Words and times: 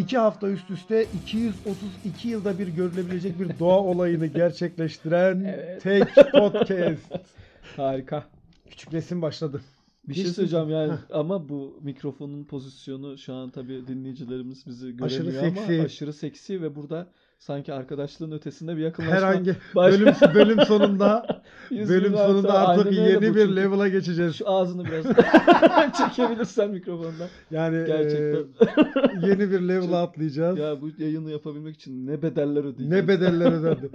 İki 0.00 0.18
hafta 0.18 0.48
üst 0.48 0.70
üste 0.70 1.06
232 1.24 2.28
yılda 2.28 2.58
bir 2.58 2.68
görülebilecek 2.68 3.40
bir 3.40 3.58
doğa 3.58 3.78
olayını 3.80 4.26
gerçekleştiren 4.26 5.40
Evet. 5.44 5.82
tek 5.82 6.08
podcast. 6.32 7.12
Harika. 7.76 8.24
Küçük 8.70 8.92
resim 8.94 9.22
başladı. 9.22 9.60
Bir 10.08 10.14
şey 10.14 10.24
söyleyeceğim 10.24 10.70
yani 10.70 10.92
ama 11.12 11.48
bu 11.48 11.78
mikrofonun 11.82 12.44
pozisyonu 12.44 13.18
şu 13.18 13.34
an 13.34 13.50
tabii 13.50 13.86
dinleyicilerimiz 13.86 14.66
bizi 14.66 14.94
Aşırı 15.02 15.30
göremiyor 15.30 15.54
seksi. 15.56 15.74
ama 15.74 15.84
aşırı 15.84 16.12
seksi 16.12 16.62
ve 16.62 16.74
burada 16.76 17.06
sanki 17.40 17.72
arkadaşlığın 17.72 18.30
ötesinde 18.32 18.76
bir 18.76 18.82
yakınlaşma. 18.82 19.16
Herhangi 19.16 19.54
Baş- 19.74 19.92
bölüm 20.00 20.14
bölüm 20.34 20.60
sonunda 20.60 21.42
bölüm 21.70 22.12
sonunda 22.16 22.52
artı. 22.52 22.80
artık 22.80 22.86
Aynen 22.98 23.08
yeni 23.08 23.20
bir 23.20 23.26
çünkü. 23.42 23.56
level'a 23.56 23.88
geçeceğiz. 23.88 24.36
Şu 24.36 24.50
ağzını 24.50 24.84
biraz 24.84 25.04
çekebilirsen 25.98 26.70
mikrofondan. 26.70 27.28
Yani 27.50 27.86
Gerçekten. 27.86 28.34
eee, 28.34 29.28
yeni 29.28 29.50
bir 29.50 29.60
level'a 29.60 30.02
atlayacağız. 30.02 30.58
ya 30.58 30.80
bu 30.80 30.88
yayını 30.98 31.30
yapabilmek 31.30 31.76
için 31.76 32.06
ne 32.06 32.22
bedeller 32.22 32.60
ödeyeceğiz. 32.60 32.90
Ne 32.90 33.08
bedeller 33.08 33.52
ödendi. 33.52 33.90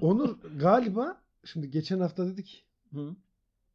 Onur 0.00 0.36
galiba 0.60 1.16
şimdi 1.44 1.70
geçen 1.70 2.00
hafta 2.00 2.26
dedik 2.26 2.64
Hı? 2.92 3.10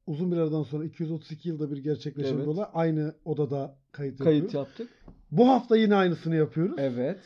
uzun 0.08 0.32
bir 0.32 0.38
aradan 0.38 0.64
sonra 0.64 0.86
232 0.86 1.50
yılda 1.50 1.72
bir 1.72 1.78
gerçekleşen 1.78 2.36
Evet. 2.36 2.48
olay 2.48 2.66
aynı 2.74 3.14
odada 3.26 3.76
kayıt, 3.92 4.18
Kayıt 4.24 4.44
yapıyoruz. 4.44 4.70
yaptık. 4.70 4.90
Bu 5.32 5.48
hafta 5.50 5.78
yine 5.78 5.96
aynısını 5.96 6.36
yapıyoruz. 6.36 6.76
Evet. 6.78 7.20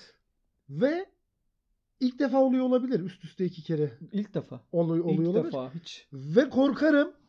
Ve 0.70 1.06
ilk 2.04 2.20
defa 2.20 2.38
oluyor 2.38 2.64
olabilir. 2.66 3.00
Üst 3.00 3.24
üste 3.24 3.46
iki 3.46 3.64
kere 3.64 3.92
İlk 4.12 4.34
defa. 4.34 4.62
oluyor, 4.72 5.06
oluyor 5.06 5.20
İlk 5.22 5.28
olabilir. 5.30 5.46
defa 5.46 5.72
hiç. 5.74 6.08
Ve 6.14 6.50
korkarım. 6.50 7.12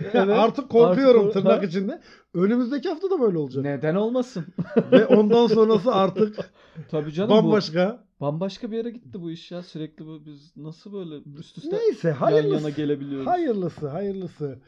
Evet. 0.00 0.28
Artık 0.38 0.68
korkuyorum 0.70 1.20
Artık 1.26 1.32
tırnak 1.32 1.62
Ha? 1.62 1.66
içinde. 1.66 2.00
Önümüzdeki 2.34 2.88
hafta 2.88 3.10
da 3.10 3.20
böyle 3.20 3.38
olacak. 3.38 3.64
Neden 3.64 3.94
olmasın? 3.94 4.44
Ve 4.92 5.06
ondan 5.06 5.46
sonrası 5.46 5.92
artık 5.94 6.50
Tabii 6.90 7.12
canım 7.12 7.30
bu 7.30 7.34
bambaşka. 7.34 8.04
bambaşka 8.20 8.70
bir 8.70 8.76
yere 8.76 8.90
gitti 8.90 9.20
bu 9.22 9.30
iş 9.30 9.50
ya. 9.50 9.62
Sürekli 9.62 10.06
bu 10.06 10.26
biz 10.26 10.56
nasıl 10.56 10.92
böyle 10.92 11.14
üst 11.38 11.58
üste 11.58 11.76
Neyse 11.76 12.08
yan 12.08 12.14
hayırlısı. 12.14 12.54
yana 12.54 12.70
gelebiliyoruz. 12.70 13.26
Hayırlısı, 13.26 13.88
hayırlısı. 13.88 14.58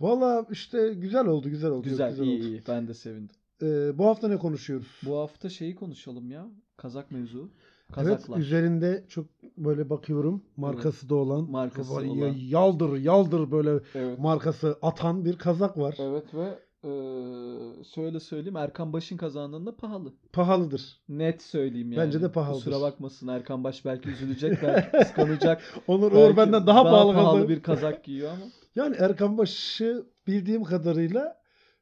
Valla 0.00 0.46
işte 0.50 0.94
güzel 0.94 1.26
oldu, 1.26 1.48
güzel 1.50 1.70
oldu. 1.70 1.88
Güzel, 1.88 2.10
güzel 2.10 2.24
iyi 2.24 2.38
oldu. 2.38 2.46
iyi. 2.48 2.62
Ben 2.68 2.88
de 2.88 2.94
sevindim. 2.94 3.36
Ee, 3.62 3.98
bu 3.98 4.06
hafta 4.06 4.28
ne 4.28 4.36
konuşuyoruz? 4.38 5.00
Bu 5.06 5.18
hafta 5.18 5.48
şeyi 5.48 5.74
konuşalım 5.74 6.30
ya. 6.30 6.46
Kazak 6.76 7.10
mevzu. 7.10 7.50
Evet, 7.96 8.06
Kazaklar. 8.08 8.38
üzerinde 8.38 9.04
çok 9.08 9.26
böyle 9.56 9.90
bakıyorum 9.90 10.42
markası 10.56 11.08
da 11.08 11.14
olan, 11.14 11.50
Markası 11.50 11.96
böyle 11.96 12.10
olan. 12.10 12.34
yaldır 12.38 12.96
yaldır 12.96 13.50
böyle 13.50 13.70
Evet. 13.94 14.18
markası 14.18 14.78
atan 14.82 15.24
bir 15.24 15.38
kazak 15.38 15.78
var. 15.78 15.96
Evet 15.98 16.34
ve 16.34 16.58
eee 16.84 17.84
şöyle 17.94 18.20
söyleyeyim 18.20 18.56
Erkan 18.56 18.92
Baş'ın 18.92 19.16
kazandığında 19.16 19.76
pahalı. 19.76 20.12
Pahalıdır. 20.32 21.00
Net 21.08 21.42
söyleyeyim 21.42 21.92
yani. 21.92 22.06
Bence 22.06 22.22
de 22.22 22.32
pahalıdır. 22.32 22.64
Kusura 22.64 22.80
bakmasın 22.80 23.28
Erkan 23.28 23.64
Baş 23.64 23.84
belki 23.84 24.08
üzülecek 24.08 24.58
belki 24.62 24.90
kıskanacak. 24.98 25.62
Onur 25.86 26.12
Uğur 26.12 26.36
benden 26.36 26.66
daha, 26.66 26.82
pahalı, 26.82 27.12
kazak. 27.12 27.48
bir 27.48 27.62
kazak 27.62 28.04
giyiyor 28.04 28.30
ama. 28.32 28.44
Yani 28.76 28.96
Erkan 28.98 29.38
Baş'ı 29.38 30.06
bildiğim 30.26 30.64
kadarıyla 30.64 31.37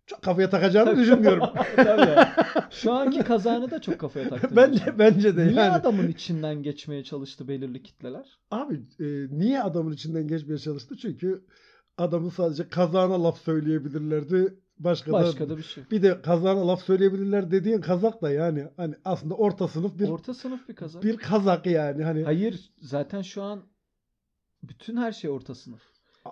çok 0.06 0.22
kafaya 0.22 0.50
takacağını 0.50 0.96
düşünmüyorum. 0.96 1.48
Tabii 1.76 2.10
ya. 2.10 2.34
Şu 2.70 2.92
anki 2.92 3.18
kazağını 3.22 3.70
da 3.70 3.80
çok 3.80 3.98
kafaya 3.98 4.28
taktı. 4.28 4.48
bence 4.56 4.98
bence 4.98 5.36
de 5.36 5.46
Niye 5.46 5.54
yani. 5.56 5.72
adamın 5.72 6.08
içinden 6.08 6.62
geçmeye 6.62 7.04
çalıştı 7.04 7.48
belirli 7.48 7.82
kitleler? 7.82 8.38
Abi 8.50 8.74
e, 9.00 9.04
niye 9.38 9.62
adamın 9.62 9.92
içinden 9.92 10.28
geçmeye 10.28 10.58
çalıştı? 10.58 10.96
Çünkü 10.96 11.44
adamın 11.98 12.28
sadece 12.28 12.68
kazağına 12.68 13.24
laf 13.24 13.38
söyleyebilirlerdi. 13.40 14.54
Başka, 14.78 15.12
Başka 15.12 15.44
da, 15.44 15.48
da 15.52 15.56
bir 15.58 15.62
şey. 15.62 15.84
bir 15.90 16.02
de 16.02 16.22
kazağına 16.22 16.68
laf 16.68 16.82
söyleyebilirler 16.82 17.50
dediğin 17.50 17.80
kazak 17.80 18.22
da 18.22 18.30
yani 18.30 18.66
hani 18.76 18.94
aslında 19.04 19.34
orta 19.34 19.68
sınıf 19.68 19.98
bir 19.98 20.08
Orta 20.08 20.34
sınıf 20.34 20.68
bir 20.68 20.74
kazak. 20.74 21.02
bir 21.02 21.16
kazak 21.16 21.66
yani 21.66 22.04
hani 22.04 22.22
Hayır 22.24 22.70
zaten 22.80 23.22
şu 23.22 23.42
an 23.42 23.62
bütün 24.62 24.96
her 24.96 25.12
şey 25.12 25.30
orta 25.30 25.54
sınıf. 25.54 25.82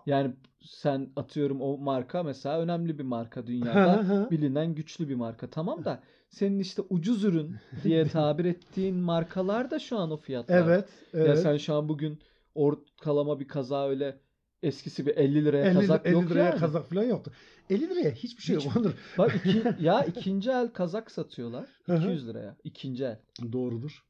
Yani 0.07 0.35
sen 0.61 1.11
atıyorum 1.17 1.61
o 1.61 1.79
marka 1.79 2.23
mesela 2.23 2.61
önemli 2.61 2.99
bir 2.99 3.05
marka 3.05 3.47
dünyada. 3.47 4.29
bilinen 4.31 4.75
güçlü 4.75 5.09
bir 5.09 5.15
marka. 5.15 5.51
Tamam 5.51 5.85
da 5.85 6.03
senin 6.29 6.59
işte 6.59 6.83
ucuz 6.91 7.25
ürün 7.25 7.57
diye 7.85 8.09
tabir 8.09 8.45
ettiğin 8.45 8.97
markalar 8.97 9.71
da 9.71 9.79
şu 9.79 9.99
an 9.99 10.11
o 10.11 10.17
fiyatlar. 10.17 10.59
evet 10.67 10.89
evet. 11.15 11.29
Ya 11.29 11.37
sen 11.37 11.57
şu 11.57 11.75
an 11.75 11.89
bugün 11.89 12.19
ortalama 12.55 13.41
bir 13.41 13.49
kaza 13.49 13.89
öyle 13.89 14.19
eskisi 14.63 15.07
bir 15.07 15.17
50 15.17 15.45
liraya 15.45 15.65
50, 15.65 15.75
kazak 15.75 16.07
50 16.07 16.13
yok 16.15 16.31
liraya 16.31 16.45
yani. 16.51 16.59
kazak 16.61 16.87
falan 16.91 17.05
yoktu. 17.05 17.33
50 17.71 17.89
liraya 17.89 18.11
hiçbir 18.11 18.43
şey 18.43 18.57
Hiç- 18.57 18.65
yok. 18.65 18.77
Onur. 18.77 18.93
Bak 19.19 19.37
iki, 19.45 19.63
ya 19.85 20.05
ikinci 20.05 20.51
el 20.51 20.69
kazak 20.69 21.11
satıyorlar 21.11 21.69
Hı 21.85 21.93
hı. 21.93 21.99
200 21.99 22.29
liraya. 22.29 22.57
ikinci 22.65 23.05
el. 23.05 23.19
Doğrudur. 23.53 24.05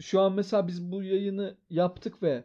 Şu 0.00 0.20
an 0.20 0.32
mesela 0.32 0.68
biz 0.68 0.92
bu 0.92 1.02
yayını 1.02 1.56
yaptık 1.70 2.22
ve 2.22 2.44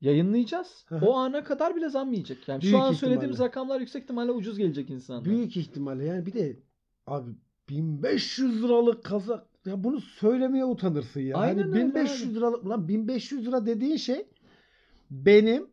yayınlayacağız. 0.00 0.86
O 1.02 1.16
ana 1.16 1.44
kadar 1.44 1.76
bile 1.76 1.88
zam 1.88 2.12
yiyecek. 2.12 2.48
Yani 2.48 2.62
Büyük 2.62 2.72
şu 2.72 2.78
an 2.78 2.92
ihtimalle. 2.92 2.96
söylediğimiz 2.98 3.38
rakamlar 3.38 3.80
yüksek 3.80 4.02
ihtimalle 4.02 4.32
ucuz 4.32 4.58
gelecek 4.58 4.90
insanlara. 4.90 5.24
Büyük 5.24 5.56
ihtimalle 5.56 6.04
yani 6.04 6.26
bir 6.26 6.32
de 6.32 6.56
abi 7.06 7.30
1500 7.68 8.62
liralık 8.62 9.04
kazak 9.04 9.46
ya 9.66 9.84
bunu 9.84 10.00
söylemeye 10.00 10.64
utanırsın 10.64 11.20
ya. 11.20 11.36
Aynen 11.36 11.62
hani 11.62 11.72
öyle 11.72 11.88
1500 11.88 12.36
liralık 12.36 12.68
lan 12.68 12.88
1500 12.88 13.46
lira 13.46 13.66
dediğin 13.66 13.96
şey 13.96 14.26
benim 15.10 15.66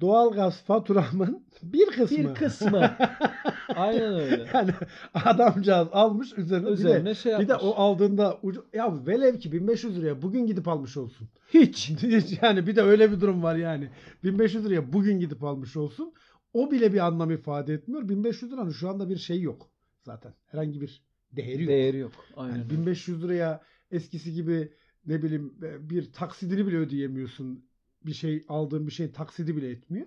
doğalgaz 0.00 0.62
faturamın 0.62 1.44
bir 1.62 1.86
kısmı. 1.86 2.18
Bir 2.18 2.34
kısmı. 2.34 2.96
Aynen 3.76 4.14
öyle. 4.14 4.46
yani 4.54 4.70
adamcağız 5.14 5.88
almış 5.92 6.38
üzerine, 6.38 6.64
bir 6.66 6.70
de 6.70 6.72
Üzerine 6.74 7.14
şey 7.14 7.32
bir 7.38 7.48
de 7.48 7.52
yapmış. 7.52 7.70
o 7.70 7.74
aldığında 7.74 8.38
ucu, 8.42 8.66
ya 8.72 9.06
velev 9.06 9.38
ki 9.38 9.52
1500 9.52 9.96
liraya 9.98 10.22
bugün 10.22 10.46
gidip 10.46 10.68
almış 10.68 10.96
olsun. 10.96 11.28
hiç. 11.54 11.90
Hiç 12.02 12.38
yani 12.42 12.66
bir 12.66 12.76
de 12.76 12.82
öyle 12.82 13.12
bir 13.12 13.20
durum 13.20 13.42
var 13.42 13.56
yani. 13.56 13.90
1500 14.24 14.64
liraya 14.64 14.92
bugün 14.92 15.18
gidip 15.20 15.44
almış 15.44 15.76
olsun. 15.76 16.12
O 16.52 16.70
bile 16.70 16.92
bir 16.92 17.06
anlam 17.06 17.30
ifade 17.30 17.74
etmiyor. 17.74 18.08
1500 18.08 18.52
liranın 18.52 18.70
şu 18.70 18.88
anda 18.88 19.08
bir 19.08 19.16
şey 19.16 19.40
yok 19.40 19.70
zaten. 20.02 20.34
Herhangi 20.46 20.80
bir 20.80 21.02
değeri 21.32 21.62
yok. 21.62 21.68
Değeri 21.68 21.96
yok. 21.96 22.12
Aynen. 22.36 22.52
Yani 22.52 22.62
öyle. 22.64 22.70
1500 22.70 23.22
liraya 23.24 23.60
eskisi 23.90 24.32
gibi 24.32 24.72
ne 25.06 25.22
bileyim 25.22 25.54
bir 25.80 26.12
taksidini 26.12 26.66
bile 26.66 26.76
ödeyemiyorsun. 26.76 27.64
Bir 28.06 28.14
şey 28.14 28.44
aldığın 28.48 28.86
bir 28.86 28.92
şey 28.92 29.12
taksidi 29.12 29.56
bile 29.56 29.70
etmiyor. 29.70 30.06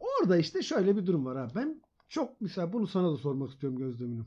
Orada 0.00 0.36
işte 0.36 0.62
şöyle 0.62 0.96
bir 0.96 1.06
durum 1.06 1.26
var 1.26 1.36
ha. 1.38 1.48
Ben 1.54 1.82
çok 2.08 2.40
mesela 2.40 2.72
bunu 2.72 2.86
sana 2.86 3.12
da 3.12 3.16
sormak 3.16 3.50
istiyorum 3.50 3.78
gözlemini. 3.78 4.22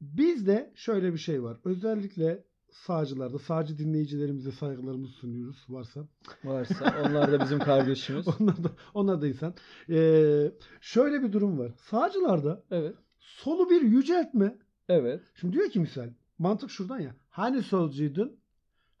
Bizde 0.00 0.72
şöyle 0.74 1.12
bir 1.12 1.18
şey 1.18 1.42
var. 1.42 1.56
Özellikle 1.64 2.44
sağcılarda, 2.70 3.38
sağcı 3.38 3.78
dinleyicilerimize 3.78 4.52
saygılarımızı 4.52 5.12
sunuyoruz 5.12 5.64
varsa. 5.68 6.08
Varsa 6.44 6.94
onlar 7.06 7.32
da 7.32 7.40
bizim 7.40 7.58
kardeşimiz. 7.58 8.26
Onlar 8.40 8.64
da, 8.64 8.70
onlar 8.94 9.22
da 9.22 9.28
insan. 9.28 9.54
Ee, 9.90 10.52
şöyle 10.80 11.22
bir 11.22 11.32
durum 11.32 11.58
var. 11.58 11.72
Sağcılarda 11.90 12.64
Evet. 12.70 12.96
solu 13.18 13.70
bir 13.70 13.82
yüceltme. 13.82 14.58
Evet. 14.88 15.20
Şimdi 15.40 15.52
diyor 15.52 15.70
ki 15.70 15.80
misal 15.80 16.10
mantık 16.38 16.70
şuradan 16.70 17.00
ya. 17.00 17.16
Hani 17.28 17.62
solcuydun? 17.62 18.36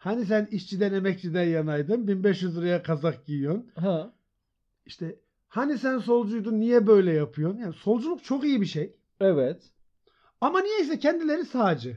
Hani 0.04 0.26
sen 0.26 0.46
işçiden 0.50 0.92
emekçiden 0.92 1.44
yanaydın? 1.44 2.08
1500 2.08 2.56
liraya 2.56 2.82
kazak 2.82 3.26
giyiyorsun. 3.26 3.70
Ha. 3.74 4.12
İşte 4.86 5.16
hani 5.48 5.78
sen 5.78 5.98
solcuydun 5.98 6.60
niye 6.60 6.86
böyle 6.86 7.12
yapıyorsun? 7.12 7.58
Yani 7.58 7.72
solculuk 7.72 8.24
çok 8.24 8.44
iyi 8.44 8.60
bir 8.60 8.66
şey. 8.66 8.96
Evet. 9.20 9.62
Ama 10.40 10.60
niyeyse 10.60 10.98
kendileri 10.98 11.44
sağcı. 11.44 11.96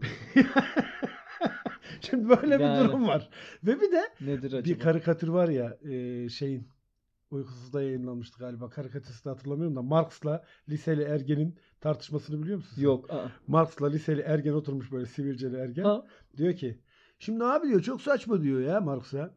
Şimdi 2.00 2.28
böyle 2.28 2.58
bir 2.58 2.64
Yani. 2.64 2.88
durum 2.88 3.06
var. 3.08 3.28
Ve 3.64 3.80
bir 3.80 3.92
de 3.92 4.02
Nedir 4.20 4.52
acaba? 4.52 4.64
bir 4.64 4.78
karikatür 4.78 5.28
var 5.28 5.48
ya 5.48 5.78
e, 5.90 6.28
şeyin 6.28 6.68
uykusuzda 7.30 7.82
yayınlanmıştı 7.82 8.38
galiba. 8.38 8.70
Karikatüristi 8.70 9.28
hatırlamıyorum 9.28 9.76
da 9.76 9.82
Marx'la 9.82 10.44
liseli 10.68 11.02
ergenin 11.02 11.58
tartışmasını 11.80 12.42
biliyor 12.42 12.56
musun? 12.56 12.72
sen? 12.74 12.82
Yok. 12.82 13.10
aa. 13.10 13.26
Marx'la 13.46 13.86
liseli 13.88 14.20
ergen 14.20 14.52
oturmuş 14.52 14.92
böyle 14.92 15.06
sivilceli 15.06 15.56
ergen. 15.56 15.82
Ha. 15.84 16.06
Diyor 16.36 16.56
ki 16.56 16.78
şimdi 17.22 17.44
abi 17.44 17.68
diyor 17.68 17.82
çok 17.82 18.02
saçma 18.02 18.42
diyor 18.42 18.60
ya 18.60 18.80
Marx'a. 18.80 19.30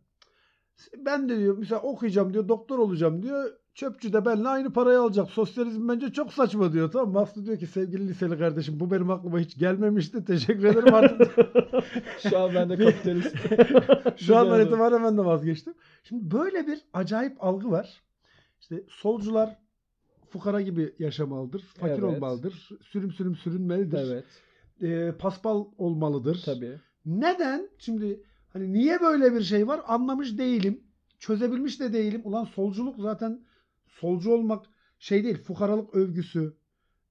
Ben 1.05 1.29
de 1.29 1.37
diyor 1.39 1.57
mesela 1.57 1.81
okuyacağım 1.81 2.33
diyor 2.33 2.47
doktor 2.47 2.79
olacağım 2.79 3.23
diyor. 3.23 3.51
Çöpçü 3.73 4.13
de 4.13 4.25
benimle 4.25 4.47
aynı 4.47 4.73
parayı 4.73 4.99
alacak. 4.99 5.29
Sosyalizm 5.31 5.87
bence 5.89 6.11
çok 6.13 6.33
saçma 6.33 6.73
diyor. 6.73 6.91
Tamam? 6.91 7.11
Marx 7.13 7.35
da 7.35 7.45
diyor 7.45 7.59
ki 7.59 7.67
sevgili 7.67 8.07
liseli 8.07 8.37
kardeşim 8.37 8.79
bu 8.79 8.91
benim 8.91 9.11
aklıma 9.11 9.39
hiç 9.39 9.57
gelmemişti. 9.57 10.25
Teşekkür 10.25 10.63
ederim 10.63 10.93
artık. 10.93 11.35
Şu 12.29 12.39
an 12.39 12.55
ben 12.55 12.69
de 12.69 12.77
kapitalist. 12.77 13.35
Şu 14.17 14.37
andan 14.37 14.57
Güzel. 14.57 14.67
itibaren 14.71 15.03
ben 15.03 15.17
de 15.17 15.25
vazgeçtim. 15.25 15.73
Şimdi 16.03 16.31
böyle 16.31 16.67
bir 16.67 16.81
acayip 16.93 17.43
algı 17.43 17.71
var. 17.71 18.01
İşte 18.61 18.83
solcular 18.87 19.57
fukara 20.29 20.61
gibi 20.61 20.95
yaşamalıdır. 20.99 21.61
Fakir 21.61 21.91
Evet. 21.93 22.03
olmalıdır. 22.03 22.69
Sürüm 22.81 23.11
sürüm 23.11 23.35
sürünmelidir. 23.35 24.11
Evet. 24.11 24.25
Ee, 24.81 25.11
paspal 25.19 25.65
olmalıdır. 25.77 26.41
Tabii. 26.45 26.79
Neden? 27.05 27.69
Şimdi 27.77 28.23
hani 28.53 28.73
niye 28.73 29.01
böyle 29.01 29.33
bir 29.33 29.41
şey 29.41 29.67
var 29.67 29.81
anlamış 29.87 30.37
değilim. 30.37 30.83
Çözebilmiş 31.19 31.79
de 31.79 31.93
değilim. 31.93 32.21
Ulan 32.23 32.43
solculuk 32.45 32.95
zaten 32.99 33.39
solcu 33.87 34.31
olmak 34.31 34.65
şey 34.99 35.23
değil. 35.23 35.37
Fukaralık 35.43 35.95
övgüsü. 35.95 36.53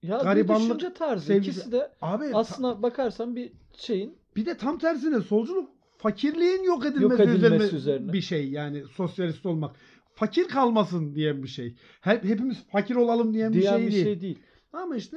Ya 0.03 0.19
Garibanlık, 0.19 0.69
düşünce 0.81 0.95
tarzı. 0.95 1.27
sevgisi- 1.27 1.51
İkisi 1.51 1.73
de 1.73 1.91
Abi 2.03 2.25
aslına 2.35 2.83
bakarsan 2.83 3.37
bir 3.37 3.53
şeyin 3.77 4.17
bir 4.37 4.47
de 4.47 4.57
tam 4.57 4.79
tersine 4.79 5.21
solculuk 5.21 5.71
fakirliğin 5.99 6.63
yok 6.63 6.87
edilmesi, 6.87 7.03
Yok 7.03 7.21
edilmesi 7.21 7.37
üzerine, 7.65 7.77
üzerine. 7.77 8.13
bir 8.13 8.21
şey 8.21 8.51
yani 8.51 8.83
sosyalist 8.97 9.47
olmak. 9.47 9.77
Fakir 10.15 10.49
kalmasın 10.49 11.15
diyen 11.15 11.43
bir 11.43 11.49
şey. 11.49 11.77
Hep 12.01 12.25
hepimiz 12.25 12.57
fakir 12.73 12.95
olalım 12.95 13.35
diyen, 13.35 13.53
diyen 13.53 13.77
bir 13.77 13.79
şey 13.79 13.87
bir 13.87 13.93
değil. 13.93 14.05
şey 14.05 14.21
değil. 14.21 14.39
Ama 14.73 14.97
işte 14.97 15.17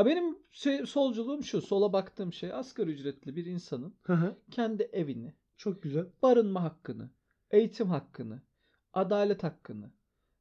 Ya 0.00 0.06
benim 0.06 0.38
şey, 0.50 0.86
solculuğum 0.86 1.42
şu. 1.42 1.60
Sola 1.62 1.92
baktığım 1.92 2.32
şey 2.32 2.52
asgari 2.52 2.90
ücretli 2.90 3.36
bir 3.36 3.46
insanın 3.46 3.94
hı 4.02 4.12
hı, 4.12 4.36
kendi 4.50 4.82
evini, 4.82 5.34
çok 5.56 5.82
güzel. 5.82 6.06
barınma 6.22 6.62
hakkını, 6.62 7.10
eğitim 7.50 7.90
hakkını, 7.90 8.42
adalet 8.92 9.42
hakkını, 9.42 9.90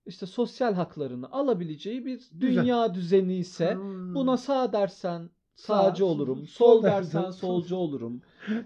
işte 0.05 0.25
sosyal 0.25 0.73
haklarını 0.73 1.31
alabileceği 1.31 2.05
bir 2.05 2.21
dünya 2.39 2.93
düzeni 2.93 3.37
ise 3.37 3.73
Hmm. 3.73 4.15
buna 4.15 4.37
sağ 4.37 4.73
dersen 4.73 5.29
Sağ, 5.55 5.73
sağcı 5.75 6.05
olurum, 6.05 6.47
sol 6.47 6.83
dersen 6.83 7.23
dersen 7.23 7.31
solcu 7.31 7.75
olurum, 7.75 8.21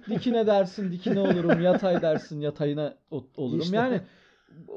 dikine 0.10 0.48
dersin 0.48 0.92
dikine 0.92 1.20
olurum, 1.20 1.62
yatay 1.62 2.02
dersin 2.02 2.40
yatayına 2.40 2.98
o- 3.12 3.28
olurum. 3.38 3.60
İşte. 3.60 3.78
Yani 3.78 4.02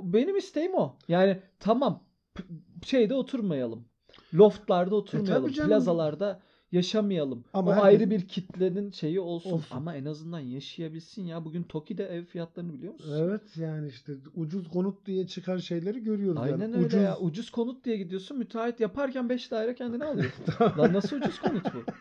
benim 0.03 0.37
isteğim 0.37 0.75
o. 0.75 0.97
Yani 1.09 1.43
tamam 1.61 2.05
p- 2.35 2.43
şeyde 2.87 3.15
oturmayalım. 3.15 3.89
Loftlarda 4.35 4.95
oturmayalım. 4.95 5.43
E, 5.43 5.47
tabii 5.47 5.55
canım. 5.55 5.71
plazalarda 5.71 6.41
yaşamayalım. 6.73 7.45
Ama 7.55 7.71
o 7.71 7.75
herkes- 7.75 7.85
ayrı 7.85 8.11
bir 8.11 8.29
kitlenin 8.29 8.91
şeyi 8.91 9.21
olsun. 9.21 9.51
Olsun. 9.51 9.77
Ama 9.77 9.97
en 9.97 10.05
azından 10.05 10.41
yaşayabilsin 10.41 11.23
ya. 11.23 11.45
Bugün 11.45 11.63
Toki'de 11.63 12.07
ev 12.07 12.25
fiyatlarını 12.25 12.75
biliyor 12.75 12.93
musun? 12.93 13.15
Evet 13.21 13.57
yani 13.57 13.89
işte 13.89 14.13
ucuz 14.35 14.69
konut 14.69 15.07
diye 15.07 15.27
çıkan 15.27 15.57
şeyleri 15.59 16.03
görüyoruz. 16.03 16.41
Aynen 16.43 16.59
yani. 16.61 16.77
öyle 16.77 16.87
ucuz... 16.87 17.01
ya. 17.03 17.19
Ucuz 17.19 17.51
konut 17.51 17.85
diye 17.85 17.97
gidiyorsun. 17.97 18.39
Müteahhit 18.39 18.81
yaparken 18.81 19.29
5 19.29 19.51
daire 19.51 19.75
kendine 19.75 20.05
alıyor. 20.11 20.33
Lan 20.79 20.93
nasıl 20.93 21.17
ucuz 21.17 21.39
konut 21.41 21.65
bu? 21.75 21.79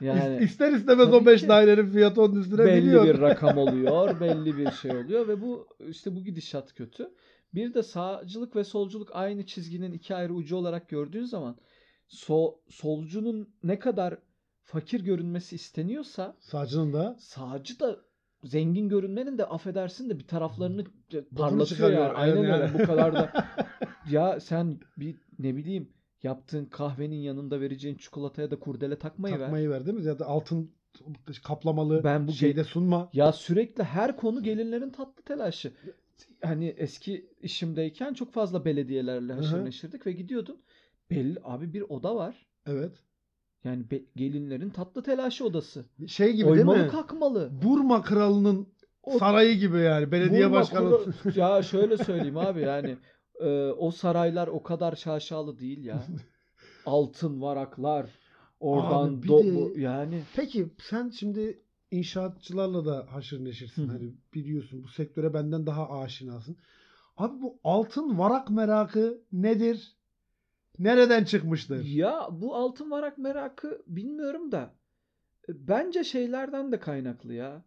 Yani 0.00 0.44
İster 0.44 0.72
istemez 0.72 1.08
o 1.08 1.10
Tabii 1.10 1.26
5 1.26 1.40
ki. 1.40 1.48
dairenin 1.48 1.90
fiyatı 1.90 2.22
onun 2.22 2.40
üstüne 2.40 2.64
belli 2.64 2.82
biliyor. 2.86 3.04
bir 3.04 3.20
rakam 3.20 3.58
oluyor, 3.58 4.20
belli 4.20 4.56
bir 4.56 4.70
şey 4.70 4.90
oluyor 4.90 5.28
ve 5.28 5.40
bu 5.42 5.66
işte 5.88 6.16
bu 6.16 6.24
gidişat 6.24 6.74
kötü. 6.74 7.10
Bir 7.54 7.74
de 7.74 7.82
sağcılık 7.82 8.56
ve 8.56 8.64
solculuk 8.64 9.08
aynı 9.12 9.46
çizginin 9.46 9.92
iki 9.92 10.14
ayrı 10.14 10.34
ucu 10.34 10.56
olarak 10.56 10.88
gördüğün 10.88 11.24
zaman 11.24 11.56
so, 12.08 12.60
solcunun 12.68 13.54
ne 13.62 13.78
kadar 13.78 14.18
fakir 14.62 15.00
görünmesi 15.00 15.56
isteniyorsa 15.56 16.36
Sağcının 16.40 16.92
da 16.92 17.16
sağcı 17.18 17.80
da 17.80 17.96
zengin 18.44 18.88
görünmenin 18.88 19.38
de 19.38 19.44
affedersin 19.44 20.10
de 20.10 20.18
bir 20.18 20.26
taraflarını 20.26 20.84
parlatıyor 21.36 21.90
ya. 21.90 22.12
Aynen 22.14 22.38
öyle. 22.38 22.48
yani. 22.48 22.74
Bu 22.74 22.86
kadar 22.86 23.12
da 23.12 23.32
ya 24.10 24.40
sen 24.40 24.80
bir 24.96 25.16
ne 25.38 25.56
bileyim 25.56 25.88
yaptığın 26.22 26.64
kahvenin 26.64 27.16
yanında 27.16 27.60
vereceğin 27.60 27.96
çikolataya 27.96 28.50
da 28.50 28.58
kurdele 28.58 28.98
takmayı 28.98 29.34
ver. 29.34 29.40
takmayı 29.40 29.70
ver 29.70 29.86
değil 29.86 29.96
mi? 29.98 30.04
Ya 30.04 30.18
da 30.18 30.26
altın 30.26 30.70
kaplamalı 31.44 32.04
Ben 32.04 32.28
bu 32.28 32.32
şeyde 32.32 32.64
sunma. 32.64 33.10
Ya 33.12 33.32
sürekli 33.32 33.84
her 33.84 34.16
konu 34.16 34.42
gelinlerin 34.42 34.90
tatlı 34.90 35.22
telaşı. 35.22 35.72
Hani 36.42 36.68
eski 36.78 37.30
işimdeyken 37.42 38.14
çok 38.14 38.32
fazla 38.32 38.64
belediyelerle 38.64 39.32
haşır 39.32 39.64
neşirdik 39.64 40.06
ve 40.06 40.12
gidiyordun. 40.12 40.62
Belli 41.10 41.38
abi 41.44 41.72
bir 41.72 41.80
oda 41.88 42.16
var. 42.16 42.46
Evet. 42.66 42.92
Yani 43.64 43.90
be- 43.90 44.04
gelinlerin 44.16 44.70
tatlı 44.70 45.02
telaşı 45.02 45.44
odası. 45.44 45.84
Şey 46.06 46.32
gibi 46.32 46.46
Oymalı 46.46 46.74
değil 46.76 46.86
mi? 46.86 46.92
kalkmalı. 46.92 47.50
Burma 47.64 48.02
kralının 48.02 48.68
O- 49.02 49.18
sarayı 49.18 49.58
gibi 49.58 49.78
yani. 49.78 50.12
Belediye 50.12 50.44
Burma 50.46 50.56
başkanı. 50.56 50.98
ya 51.34 51.62
şöyle 51.62 51.96
söyleyeyim 51.96 52.36
abi 52.36 52.60
yani 52.60 52.96
e, 53.40 53.66
o 53.70 53.90
saraylar 53.90 54.48
o 54.48 54.62
kadar 54.62 54.96
şaşalı 54.96 55.58
değil 55.58 55.84
ya. 55.84 56.02
Altın 56.86 57.42
varaklar. 57.42 58.06
Oradan 58.60 59.08
Abi 59.18 59.26
do- 59.26 59.74
de- 59.74 59.80
yani 59.80 60.22
Peki 60.36 60.66
sen 60.90 61.10
şimdi 61.10 61.58
inşaatçılarla 61.90 62.84
da 62.84 63.06
haşır 63.12 63.44
neşirsin. 63.44 63.88
Hı. 63.88 63.92
Hani 63.92 64.14
biliyorsun 64.34 64.82
bu 64.82 64.88
sektöre 64.88 65.34
benden 65.34 65.66
daha 65.66 66.00
aşinasın. 66.00 66.56
Abi 67.16 67.42
bu 67.42 67.58
altın 67.64 68.18
varak 68.18 68.50
merakı 68.50 69.20
nedir? 69.32 69.96
Nereden 70.78 71.24
çıkmıştır? 71.24 71.84
Ya 71.84 72.28
bu 72.32 72.54
altın 72.56 72.90
varak 72.90 73.18
merakı 73.18 73.82
bilmiyorum 73.86 74.52
da 74.52 74.74
e, 75.48 75.68
bence 75.68 76.04
şeylerden 76.04 76.72
de 76.72 76.80
kaynaklı 76.80 77.34
ya. 77.34 77.64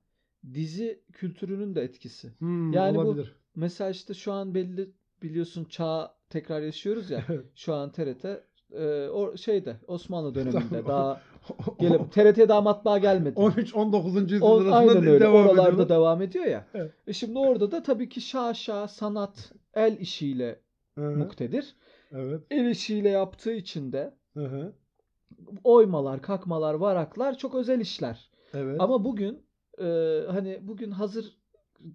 Dizi 0.53 1.03
kültürünün 1.13 1.75
de 1.75 1.81
etkisi. 1.81 2.33
Hmm, 2.39 2.73
Yani 2.73 2.95
bu- 2.95 3.01
olabilir. 3.01 3.35
Mesela 3.55 3.89
işte 3.89 4.13
şu 4.13 4.31
an 4.31 4.55
belli 4.55 4.91
biliyorsun 5.21 5.63
çağ 5.65 6.15
tekrar 6.29 6.61
yaşıyoruz 6.61 7.09
ya. 7.09 7.25
Şu 7.55 7.73
an 7.73 7.91
TRT 7.91 8.25
e, 8.73 9.09
o 9.09 9.37
şeyde 9.37 9.75
Osmanlı 9.87 10.35
döneminde 10.35 10.59
Tamam. 10.69 10.87
daha 10.87 11.21
gelip 11.79 12.11
TRT 12.11 12.49
daha 12.49 12.61
matbaa 12.61 12.97
gelmedi. 12.97 13.39
13-19. 13.39 14.21
yüzyıl 14.21 14.41
O, 14.41 14.59
arasında 14.59 14.99
öyle. 15.11 15.19
devam 15.19 15.35
Oralarda 15.35 15.61
ediyorlar. 15.61 15.89
devam 15.89 16.21
ediyor 16.21 16.45
ya. 16.45 16.65
Evet. 16.73 16.91
E 17.07 17.13
şimdi 17.13 17.39
orada 17.39 17.71
da 17.71 17.83
tabii 17.83 18.09
ki 18.09 18.21
şaşa 18.21 18.87
sanat 18.87 19.51
el 19.73 19.97
işiyle 19.99 20.59
Hı 20.97 21.07
hı, 21.07 21.17
muktedir. 21.17 21.75
Evet. 22.11 22.41
El 22.51 22.65
işiyle 22.65 23.09
yaptığı 23.09 23.53
için 23.53 23.91
de 23.91 24.13
hı 24.33 24.45
hı, 24.45 24.73
oymalar, 25.63 26.21
kakmalar, 26.21 26.73
varaklar 26.73 27.37
çok 27.37 27.55
özel 27.55 27.79
işler. 27.79 28.29
Evet. 28.53 28.75
Ama 28.81 29.05
bugün 29.05 29.45
e, 29.79 29.85
hani 30.27 30.59
bugün 30.61 30.91
hazır 30.91 31.37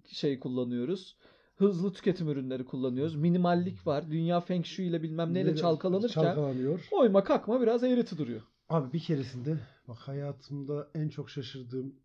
şey 0.07 0.39
kullanıyoruz. 0.39 1.17
Hızlı 1.59 1.93
tüketim 1.93 2.29
ürünleri 2.29 2.65
kullanıyoruz. 2.65 3.15
Minimallik 3.15 3.87
var. 3.87 4.11
Dünya 4.11 4.39
Feng 4.39 4.65
Shui 4.65 4.85
ile 4.85 5.03
bilmem 5.03 5.33
neyle 5.33 5.55
çalkalanırken 5.55 6.21
çalkalanıyor. 6.23 6.87
oyma 6.91 7.23
kakma 7.23 7.61
biraz 7.61 7.83
eğreti 7.83 8.17
duruyor. 8.17 8.41
Abi 8.69 8.93
bir 8.93 8.99
keresinde 8.99 9.57
bak 9.87 9.97
hayatımda 9.97 10.89
en 10.95 11.09
çok 11.09 11.29
şaşırdığım 11.29 11.95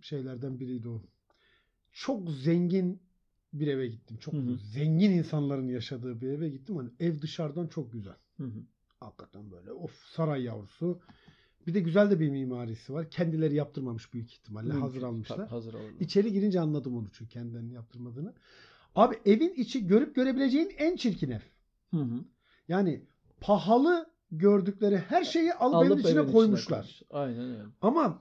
şeylerden 0.00 0.60
biriydi 0.60 0.88
o. 0.88 1.02
Çok 1.92 2.30
zengin 2.30 3.02
bir 3.52 3.66
eve 3.66 3.86
gittim. 3.86 4.16
Çok 4.20 4.34
Hı 4.34 4.38
hı. 4.38 4.56
zengin 4.56 5.10
insanların 5.10 5.68
yaşadığı 5.68 6.20
bir 6.20 6.28
eve 6.28 6.48
gittim. 6.48 6.76
Hani 6.76 6.90
ev 7.00 7.20
dışarıdan 7.20 7.66
çok 7.66 7.92
güzel. 7.92 8.16
Hı 8.36 8.44
hı. 8.44 8.62
Hakikaten 9.00 9.50
böyle 9.50 9.72
of 9.72 10.04
saray 10.04 10.42
yavrusu. 10.42 11.00
Bir 11.66 11.74
de 11.74 11.80
güzel 11.80 12.10
de 12.10 12.20
bir 12.20 12.30
mimarisi 12.30 12.92
var. 12.92 13.10
Kendileri 13.10 13.54
yaptırmamış 13.54 14.12
büyük 14.12 14.32
ihtimalle. 14.32 14.66
Mümkün. 14.66 14.80
Hazır 14.80 15.02
almışlar. 15.02 15.36
Tabii, 15.36 15.48
hazır 15.48 15.74
alırlar. 15.74 16.00
İçeri 16.00 16.32
girince 16.32 16.60
anladım 16.60 16.96
onu 16.96 17.06
çünkü 17.12 17.30
kendilerinin 17.30 17.72
yaptırmadığını. 17.72 18.34
Abi 18.96 19.18
evin 19.26 19.54
içi 19.56 19.86
görüp 19.86 20.14
görebileceğin 20.14 20.72
en 20.78 20.96
çirkin 20.96 21.30
ev. 21.30 21.40
Hı 21.90 21.96
hı. 22.00 22.24
Yani 22.68 23.04
pahalı 23.40 24.10
gördükleri 24.30 24.98
her 24.98 25.24
şeyi 25.24 25.54
alıp, 25.54 25.82
evin 25.86 25.90
Alıp 25.92 26.00
içine 26.06 26.20
evin 26.20 26.32
koymuşlar. 26.32 27.04
koymuş. 27.10 27.36
Aynen 27.38 27.50
öyle. 27.52 27.62
Ama 27.82 28.18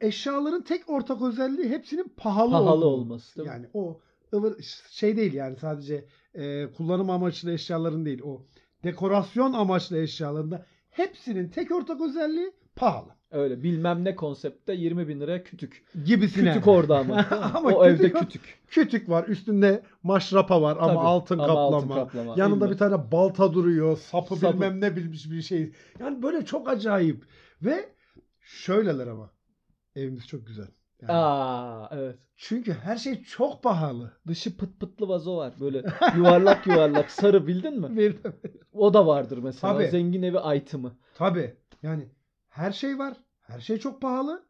eşyaların 0.00 0.62
tek 0.62 0.90
ortak 0.90 1.22
özelliği 1.22 1.68
hepsinin 1.68 2.12
pahalı, 2.16 2.50
Pahalı 2.50 2.70
olduğu. 2.70 2.84
olması, 2.86 3.36
değil 3.36 3.48
mi? 3.48 3.52
Yani 3.54 3.66
o 3.74 4.00
ıvır 4.34 4.62
şey 4.90 5.16
değil 5.16 5.32
yani 5.32 5.56
sadece 5.56 6.04
e, 6.34 6.66
kullanım 6.76 7.10
amaçlı 7.10 7.52
eşyaların 7.52 8.04
değil 8.04 8.20
o 8.24 8.46
dekorasyon 8.84 9.52
amaçlı 9.52 9.98
eşyalarında 9.98 10.66
hepsinin 10.90 11.48
tek 11.48 11.70
ortak 11.70 12.00
özelliği 12.00 12.52
pahalı. 12.76 13.08
Öyle 13.32 13.62
bilmem 13.62 14.04
ne 14.04 14.16
konseptte 14.16 14.72
20 14.72 15.08
bin 15.08 15.20
liraya 15.20 15.44
kütük. 15.44 15.84
Gibisine. 16.04 16.52
Kütük 16.52 16.68
orada 16.68 16.98
ama. 16.98 17.26
Ama 17.54 17.68
o 17.70 17.82
kütük 17.84 18.00
evde 18.06 18.16
o- 18.18 18.20
kütük. 18.20 18.58
Kütük 18.68 19.08
var 19.08 19.24
üstünde 19.28 19.82
maşrapa 20.02 20.62
var 20.62 20.76
ama 20.80 20.86
Tabii, 20.86 20.98
altın 20.98 21.38
ama 21.38 21.46
kaplama. 21.46 21.76
altın 21.76 21.88
kaplama. 21.88 22.34
Yanında 22.36 22.56
Bilmem. 22.56 22.70
bir 22.70 22.78
tane 22.78 23.12
balta 23.12 23.52
duruyor. 23.52 23.96
Sapı, 23.96 24.36
Sapı. 24.36 24.54
bilmem 24.54 24.80
ne 24.80 24.96
bilmiş 24.96 25.30
bir 25.30 25.42
şey. 25.42 25.72
Yani 26.00 26.22
böyle 26.22 26.44
çok 26.44 26.68
acayip. 26.68 27.24
Ve 27.62 27.88
şöyleler 28.40 29.06
ama. 29.06 29.30
Evimiz 29.96 30.26
çok 30.26 30.46
güzel. 30.46 30.66
Yani 31.02 31.12
Aa 31.12 31.88
evet. 31.92 32.18
Çünkü 32.36 32.72
her 32.72 32.96
şey 32.96 33.22
çok 33.22 33.62
pahalı. 33.62 34.12
Dışı 34.26 34.56
pıt 34.56 34.80
pıtlı 34.80 35.08
vazo 35.08 35.36
var. 35.36 35.52
Böyle 35.60 35.82
yuvarlak 36.16 36.66
yuvarlak 36.66 37.10
sarı 37.10 37.46
bildin 37.46 37.80
mi? 37.80 37.96
Bir 37.96 38.16
O 38.72 38.94
da 38.94 39.06
vardır 39.06 39.38
mesela. 39.38 39.74
Tabii. 39.74 39.86
Zengin 39.86 40.22
evi 40.22 40.56
item'ı. 40.56 40.92
Tabii. 41.14 41.54
Yani 41.82 42.08
her 42.52 42.72
şey 42.72 42.98
var. 42.98 43.16
Her 43.40 43.60
şey 43.60 43.78
çok 43.78 44.00
pahalı. 44.00 44.42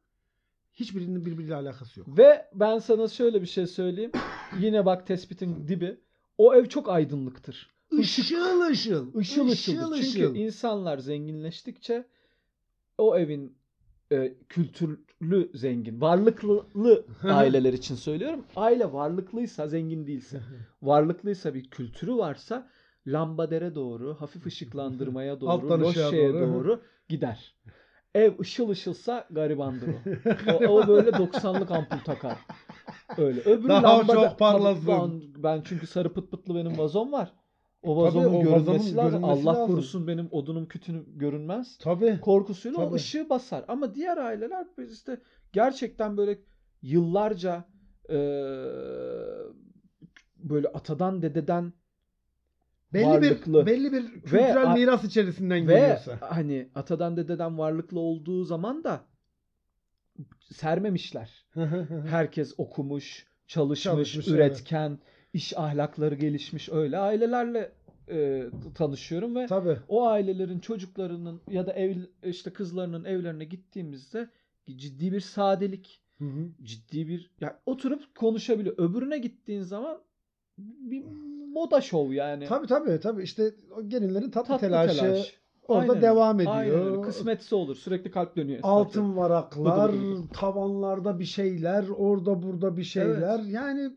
Hiçbirinin 0.74 1.26
birbiriyle 1.26 1.54
alakası 1.54 2.00
yok. 2.00 2.18
Ve 2.18 2.48
ben 2.54 2.78
sana 2.78 3.08
şöyle 3.08 3.42
bir 3.42 3.46
şey 3.46 3.66
söyleyeyim. 3.66 4.12
Yine 4.60 4.86
bak 4.86 5.06
tespitin 5.06 5.68
dibi. 5.68 6.00
O 6.38 6.54
ev 6.54 6.66
çok 6.66 6.88
aydınlıktır. 6.88 7.70
Işıl 7.98 8.60
ışıl. 8.60 9.20
Işıl 9.20 9.48
ışıldır. 9.48 10.02
Çünkü 10.02 10.38
insanlar 10.38 10.98
zenginleştikçe 10.98 12.04
o 12.98 13.18
evin 13.18 13.56
e, 14.12 14.34
kültürlü 14.48 15.50
zengin, 15.54 16.00
varlıklı 16.00 16.66
aileler 17.22 17.72
için 17.72 17.94
söylüyorum. 17.94 18.44
Aile 18.56 18.92
varlıklıysa, 18.92 19.68
zengin 19.68 20.06
değilse, 20.06 20.40
varlıklıysa 20.82 21.54
bir 21.54 21.70
kültürü 21.70 22.14
varsa 22.14 22.70
lambadere 23.06 23.74
doğru, 23.74 24.14
hafif 24.14 24.46
ışıklandırmaya 24.46 25.40
doğru, 25.40 25.80
loşeye 25.80 26.32
doğru. 26.32 26.40
doğru. 26.40 26.80
gider. 27.08 27.54
Ev 28.14 28.38
ışıl 28.40 28.68
ışılsa 28.68 29.26
garibandır 29.30 29.88
o. 29.88 29.92
o. 30.52 30.68
o 30.82 30.88
böyle 30.88 31.10
90'lık 31.10 31.70
ampul 31.70 31.98
takar. 31.98 32.38
Öyle. 33.18 33.40
Öbürü 33.40 33.68
Daha 33.68 33.82
lambada- 33.98 34.28
çok 34.28 34.38
parlasın. 34.38 34.86
Ben, 34.88 35.42
ben 35.42 35.62
çünkü 35.64 35.86
sarı 35.86 36.12
pıt 36.12 36.30
pıtlı 36.30 36.54
benim 36.54 36.78
vazom 36.78 37.12
var. 37.12 37.32
O 37.82 37.96
vazomun 38.02 38.26
Tabii, 38.26 38.36
o 38.36 38.42
görünmesi 38.42 38.96
lazım. 38.96 39.20
görünmesi 39.20 39.26
Allah 39.48 39.50
lazım. 39.60 39.66
korusun 39.66 40.06
benim 40.06 40.28
odunum 40.30 40.66
kütünüm 40.66 41.06
görünmez. 41.18 41.78
Tabii. 41.78 42.18
Korkusuyla 42.20 42.78
o 42.78 42.84
Tabii. 42.84 42.94
ışığı 42.94 43.30
basar. 43.30 43.64
Ama 43.68 43.94
diğer 43.94 44.16
aileler 44.16 44.66
biz 44.78 44.92
işte 44.92 45.20
gerçekten 45.52 46.16
böyle 46.16 46.38
yıllarca 46.82 47.64
eee, 48.08 48.16
böyle 50.36 50.68
atadan 50.68 51.22
dededen 51.22 51.72
Belli 52.94 53.06
varlıklı 53.06 53.66
bir 53.66 53.72
belli 53.72 53.92
bir 53.92 54.20
kültürel 54.20 54.70
a- 54.70 54.74
miras 54.74 55.04
içerisinden 55.04 55.68
ve 55.68 55.74
geliyorsa. 55.74 56.18
hani 56.20 56.68
atadan 56.74 57.16
dededen 57.16 57.58
varlıklı 57.58 58.00
olduğu 58.00 58.44
zaman 58.44 58.84
da 58.84 59.04
sermemişler. 60.40 61.46
Herkes 62.06 62.54
okumuş, 62.58 63.26
çalışmış, 63.46 63.82
Çalışmış, 63.82 64.28
üretken, 64.28 64.98
iş 65.32 65.56
ahlakları 65.56 66.14
gelişmiş 66.14 66.68
öyle 66.68 66.98
ailelerle 66.98 67.72
e, 68.08 68.46
tanışıyorum 68.74 69.36
ve 69.36 69.46
Tabii. 69.46 69.78
o 69.88 70.06
ailelerin 70.06 70.58
çocuklarının 70.60 71.40
ya 71.48 71.66
da 71.66 71.72
ev 71.72 71.96
işte 72.22 72.52
kızlarının 72.52 73.04
evlerine 73.04 73.44
gittiğimizde 73.44 74.30
ciddi 74.76 75.12
bir 75.12 75.20
sadelik, 75.20 76.02
Hı 76.18 76.24
hı. 76.24 76.48
ciddi 76.62 77.08
bir 77.08 77.30
ya 77.40 77.60
oturup 77.66 78.14
konuşabiliyor. 78.14 78.74
Öbürüne 78.78 79.18
gittiğin 79.18 79.62
zaman 79.62 80.02
bir 80.58 81.04
moda 81.52 81.80
şov 81.80 82.12
yani. 82.12 82.44
Tabii 82.46 82.66
tabii 82.66 83.00
tabii 83.00 83.22
işte 83.22 83.54
gelinlerin 83.88 84.30
tatlı, 84.30 84.48
Tatlı 84.48 84.66
telaşı 84.66 85.00
telaş. 85.00 85.36
orada 85.68 85.92
Aynen 85.92 86.02
devam 86.02 86.38
öyle. 86.38 86.48
Aynen 86.50 86.74
öyle. 86.74 86.82
ediyor. 86.88 87.02
Kısmetse 87.04 87.54
olur. 87.54 87.76
Sürekli 87.76 88.10
kalp 88.10 88.36
dönüyor. 88.36 88.58
etrafta. 88.58 88.74
Altın 88.76 89.16
varaklar, 89.16 89.92
Bıdı 89.92 89.98
bıdı 90.02 90.18
bıdı. 90.22 90.28
tavanlarda 90.32 91.18
bir 91.18 91.24
şeyler, 91.24 91.88
orada 91.88 92.42
burada 92.42 92.76
bir 92.76 92.84
şeyler. 92.84 93.38
Yani 93.38 93.90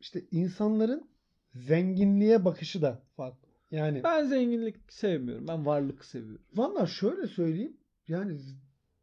işte 0.00 0.22
insanların 0.30 1.08
zenginliğe 1.54 2.44
bakışı 2.44 2.82
da 2.82 3.02
farklı. 3.16 3.48
Yani 3.70 4.00
Ben 4.04 4.24
zenginlik 4.24 4.76
sevmiyorum. 4.92 5.48
Ben 5.48 5.66
varlık 5.66 6.04
seviyorum. 6.04 6.42
valla 6.54 6.86
şöyle 6.86 7.26
söyleyeyim. 7.26 7.76
Yani 8.08 8.38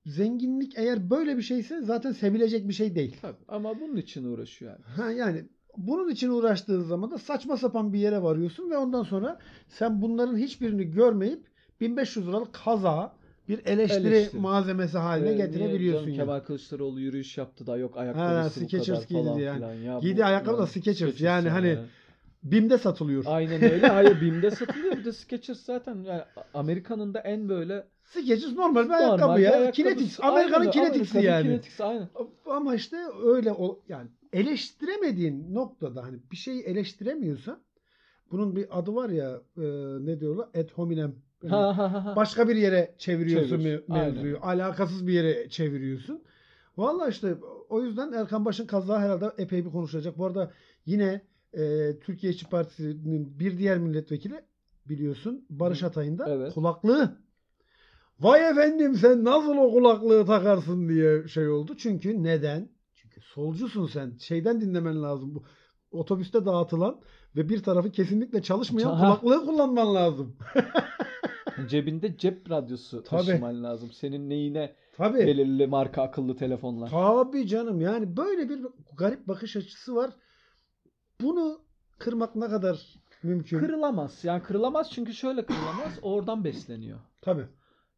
zenginlik 0.05 0.77
eğer 0.77 1.09
böyle 1.09 1.37
bir 1.37 1.41
şeyse 1.41 1.81
zaten 1.81 2.11
sevilecek 2.11 2.67
bir 2.67 2.73
şey 2.73 2.95
değil. 2.95 3.17
Tabii. 3.21 3.37
Ama 3.47 3.79
bunun 3.79 3.95
için 3.95 4.23
uğraşıyor 4.23 4.71
yani. 4.71 4.83
Ha 4.83 5.11
yani 5.11 5.45
bunun 5.77 6.09
için 6.09 6.29
uğraştığın 6.29 6.81
zaman 6.81 7.11
da 7.11 7.17
saçma 7.17 7.57
sapan 7.57 7.93
bir 7.93 7.99
yere 7.99 8.23
varıyorsun 8.23 8.69
ve 8.69 8.77
ondan 8.77 9.03
sonra 9.03 9.39
sen 9.67 10.01
bunların 10.01 10.37
hiçbirini 10.37 10.91
görmeyip 10.91 11.43
1500 11.81 12.27
liralık 12.27 12.53
kaza 12.53 13.13
bir 13.49 13.65
eleştiri, 13.65 14.07
Eleştiri. 14.07 14.41
malzemesi 14.41 14.97
haline 14.97 15.29
Ee, 15.29 15.35
niye 15.35 15.45
getirebiliyorsun. 15.45 16.07
yani. 16.07 16.15
Kemal 16.17 16.39
Kılıçdaroğlu 16.39 16.99
yürüyüş 16.99 17.37
yaptı 17.37 17.67
da 17.67 17.77
yok 17.77 17.95
Ha, 17.95 17.99
ayakkabısı 17.99 18.61
bu 18.61 18.67
kadar 18.67 18.83
giydi 19.01 19.13
falan 19.23 19.37
yani. 19.39 19.55
filan. 19.57 19.73
Ya 19.73 19.99
Giydiği 19.99 20.25
ayakkabı 20.25 20.57
da 20.57 20.67
Skechers. 20.67 21.21
Yani 21.21 21.49
hani 21.49 21.67
ya. 21.67 21.85
BİM'de 22.43 22.77
satılıyor. 22.77 23.23
Aynen 23.27 23.63
öyle. 23.71 23.87
Hayır 23.87 24.21
BİM'de 24.21 24.51
satılıyor. 24.51 24.97
Bir 24.97 25.05
de 25.05 25.11
Skechers 25.13 25.59
zaten 25.59 25.95
yani 26.03 26.21
Amerika'nın 26.53 27.13
da 27.13 27.19
en 27.19 27.49
böyle 27.49 27.87
Skechers 28.09 28.53
normal 28.53 28.83
bir 28.83 28.89
normal 28.89 28.99
ayakkabı 28.99 29.37
bir 29.37 29.41
ya. 29.43 29.51
ayakkabısı. 29.51 29.83
Kinetics. 29.83 30.19
Aynen 30.19 30.33
Amerika'nın. 30.33 30.71
Kinetics'i 30.71 31.17
yani. 31.19 31.43
Kinetics'i, 31.43 31.83
aynen. 31.83 32.09
Ama 32.45 32.75
işte 32.75 32.97
öyle 33.23 33.51
o 33.51 33.79
yani 33.89 34.07
eleştiremediğin 34.33 35.55
noktada 35.55 36.03
hani 36.03 36.17
bir 36.31 36.37
şeyi 36.37 36.61
eleştiremiyorsan 36.63 37.59
bunun 38.31 38.55
bir 38.55 38.79
adı 38.79 38.95
var 38.95 39.09
ya 39.09 39.41
e, 39.57 39.61
ne 40.05 40.19
diyorlar? 40.19 40.47
Ad 40.55 40.69
hominem. 40.75 41.15
Yani 41.43 42.15
başka 42.15 42.49
bir 42.49 42.55
yere 42.55 42.95
çeviriyorsun 42.97 43.59
Çevir. 43.59 43.79
me- 43.79 43.93
mevzuyu. 43.93 44.37
Alakasız 44.41 45.07
bir 45.07 45.13
yere 45.13 45.49
çeviriyorsun. 45.49 46.21
Vallahi 46.77 47.09
işte 47.09 47.35
o 47.69 47.81
yüzden 47.81 48.11
Erkan 48.13 48.45
Baş'ın 48.45 48.65
kazağı 48.67 48.99
herhalde 48.99 49.31
epey 49.37 49.65
bir 49.65 49.71
konuşulacak. 49.71 50.17
Bu 50.17 50.25
arada 50.25 50.51
yine 50.85 51.21
e, 51.53 51.91
Türkiye 51.99 52.33
İşçi 52.33 52.49
Partisi'nin 52.49 53.39
bir 53.39 53.57
diğer 53.57 53.77
milletvekili 53.77 54.41
biliyorsun 54.85 55.45
Barış. 55.49 55.83
Atay'ın 55.83 56.17
da 56.17 56.29
Evet. 56.29 56.53
kulaklığı. 56.53 57.17
Vay 58.19 58.49
efendim 58.49 58.95
sen 58.95 59.23
nasıl 59.23 59.57
o 59.57 59.71
kulaklığı 59.71 60.25
takarsın 60.25 60.89
diye 60.89 61.27
şey 61.27 61.49
oldu. 61.49 61.75
Çünkü 61.77 62.23
neden? 62.23 62.69
Çünkü 62.93 63.21
solcusun 63.21 63.87
sen. 63.87 64.17
Şeyden 64.19 64.61
dinlemen 64.61 65.03
lazım. 65.03 65.35
Bu 65.35 65.43
otobüste 65.91 66.45
dağıtılan 66.45 67.01
ve 67.35 67.49
bir 67.49 67.63
tarafı 67.63 67.91
kesinlikle 67.91 68.41
çalışmayan 68.41 68.89
Ha. 68.93 68.99
kulaklığı 69.19 69.45
kullanman 69.45 69.95
lazım. 69.95 70.35
Cebinde 71.69 72.17
cep 72.17 72.49
radyosu 72.49 73.03
Tabii. 73.03 73.25
taşıman 73.25 73.63
lazım. 73.63 73.91
Senin 73.91 74.29
neyine 74.29 74.75
Tabii. 74.97 75.17
belirli 75.19 75.67
marka 75.67 76.01
akıllı 76.01 76.35
telefonlar. 76.35 76.89
Tabii 76.89 77.47
canım 77.47 77.81
yani 77.81 78.17
böyle 78.17 78.49
bir 78.49 78.59
garip 78.97 79.27
bakış 79.27 79.55
açısı 79.55 79.95
var. 79.95 80.11
Bunu 81.21 81.61
kırmak 81.99 82.35
ne 82.35 82.47
kadar 82.47 82.95
mümkün? 83.23 83.59
Kırılamaz. 83.59 84.19
Yani 84.23 84.43
kırılamaz 84.43 84.91
çünkü 84.91 85.13
şöyle 85.13 85.45
kırılamaz. 85.45 85.99
Oradan 86.01 86.43
besleniyor. 86.43 86.99
Tabii. 87.21 87.45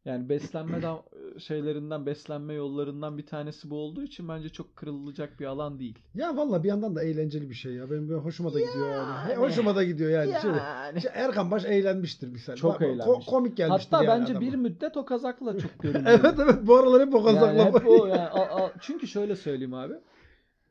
Yani 0.04 0.28
beslenme 0.28 0.82
da 0.82 1.02
şeylerinden, 1.38 2.06
beslenme 2.06 2.54
yollarından 2.54 3.18
bir 3.18 3.26
tanesi 3.26 3.70
bu 3.70 3.76
olduğu 3.76 4.02
için 4.02 4.28
bence 4.28 4.48
çok 4.48 4.76
kırılacak 4.76 5.40
bir 5.40 5.46
alan 5.46 5.78
değil. 5.78 5.98
Ya 6.14 6.36
valla 6.36 6.62
bir 6.62 6.68
yandan 6.68 6.96
da 6.96 7.02
eğlenceli 7.02 7.50
bir 7.50 7.54
şey 7.54 7.72
ya. 7.72 7.90
Benim 7.90 8.08
böyle 8.08 8.20
hoşuma 8.20 8.54
da 8.54 8.60
gidiyor 8.60 8.90
yani. 8.90 9.30
Yani. 9.30 9.34
Hoşuma 9.34 9.76
da 9.76 9.84
gidiyor 9.84 10.10
yani. 10.10 10.34
Şimdi, 10.42 10.58
Yani. 10.58 10.98
işte 10.98 11.10
Erkan 11.14 11.50
Baş 11.50 11.64
eğlenmiştir 11.64 12.28
misal. 12.28 12.56
Çok 12.56 12.74
Bak, 12.74 12.82
eğlenmiş. 12.82 13.26
komik 13.26 13.56
gelmiştir 13.56 13.90
Hatta 13.92 14.04
yani 14.04 14.20
bence 14.20 14.32
adama. 14.32 14.46
bir 14.46 14.54
müddet 14.56 14.96
o 14.96 15.04
kazakla 15.04 15.58
çok 15.58 15.78
görünüyor. 15.82 16.20
Evet 16.22 16.34
evet 16.38 16.58
bu 16.66 16.76
aralar 16.76 17.06
hep 17.06 17.14
o 17.14 17.18
Yani 17.18 17.24
kazakla. 17.38 17.64
hep 17.80 17.86
o 17.88 18.06
yani 18.06 18.20
a- 18.28 18.64
a- 18.64 18.72
çünkü 18.80 19.06
şöyle 19.06 19.36
söyleyeyim 19.36 19.74
abi. 19.74 19.94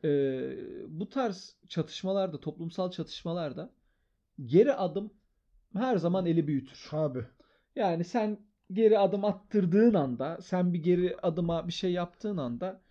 Ee, 0.03 0.51
bu 0.88 1.09
tarz 1.09 1.55
çatışmalarda, 1.67 2.39
toplumsal 2.39 2.91
çatışmalarda 2.91 3.69
geri 4.45 4.73
adım 4.73 5.13
her 5.73 5.97
zaman 5.97 6.25
eli 6.25 6.47
büyütür. 6.47 6.88
Abi. 6.91 7.19
Yani 7.75 8.03
sen 8.03 8.38
geri 8.73 8.99
adım 8.99 9.25
attırdığın 9.25 9.93
anda, 9.93 10.37
sen 10.41 10.73
bir 10.73 10.83
geri 10.83 11.17
adıma 11.21 11.67
bir 11.67 11.73
şey 11.73 11.91
yaptığın 11.91 12.37
anda 12.37 12.81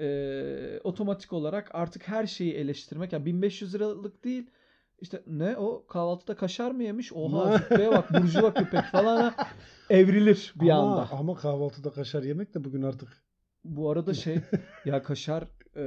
e, 0.00 0.80
otomatik 0.84 1.32
olarak 1.32 1.70
artık 1.74 2.08
her 2.08 2.26
şeyi 2.26 2.54
eleştirmek. 2.54 3.12
Yani 3.12 3.26
1500 3.26 3.74
liralık 3.74 4.24
değil. 4.24 4.50
İşte 5.00 5.22
ne 5.26 5.56
o 5.56 5.86
kahvaltıda 5.86 6.36
kaşar 6.36 6.70
mı 6.70 6.82
yemiş? 6.82 7.12
Oha 7.12 7.58
züppeye 7.70 7.90
bak 7.90 8.22
burjuva 8.22 8.54
köpek 8.54 8.84
falan 8.84 9.34
evrilir 9.90 10.54
bir 10.60 10.70
ama, 10.70 11.00
anda. 11.00 11.12
Ama 11.12 11.34
kahvaltıda 11.34 11.90
kaşar 11.90 12.22
yemek 12.22 12.54
de 12.54 12.64
bugün 12.64 12.82
artık. 12.82 13.08
Bu 13.64 13.90
arada 13.90 14.14
şey 14.14 14.38
ya 14.84 15.02
kaşar 15.02 15.42
e, 15.76 15.82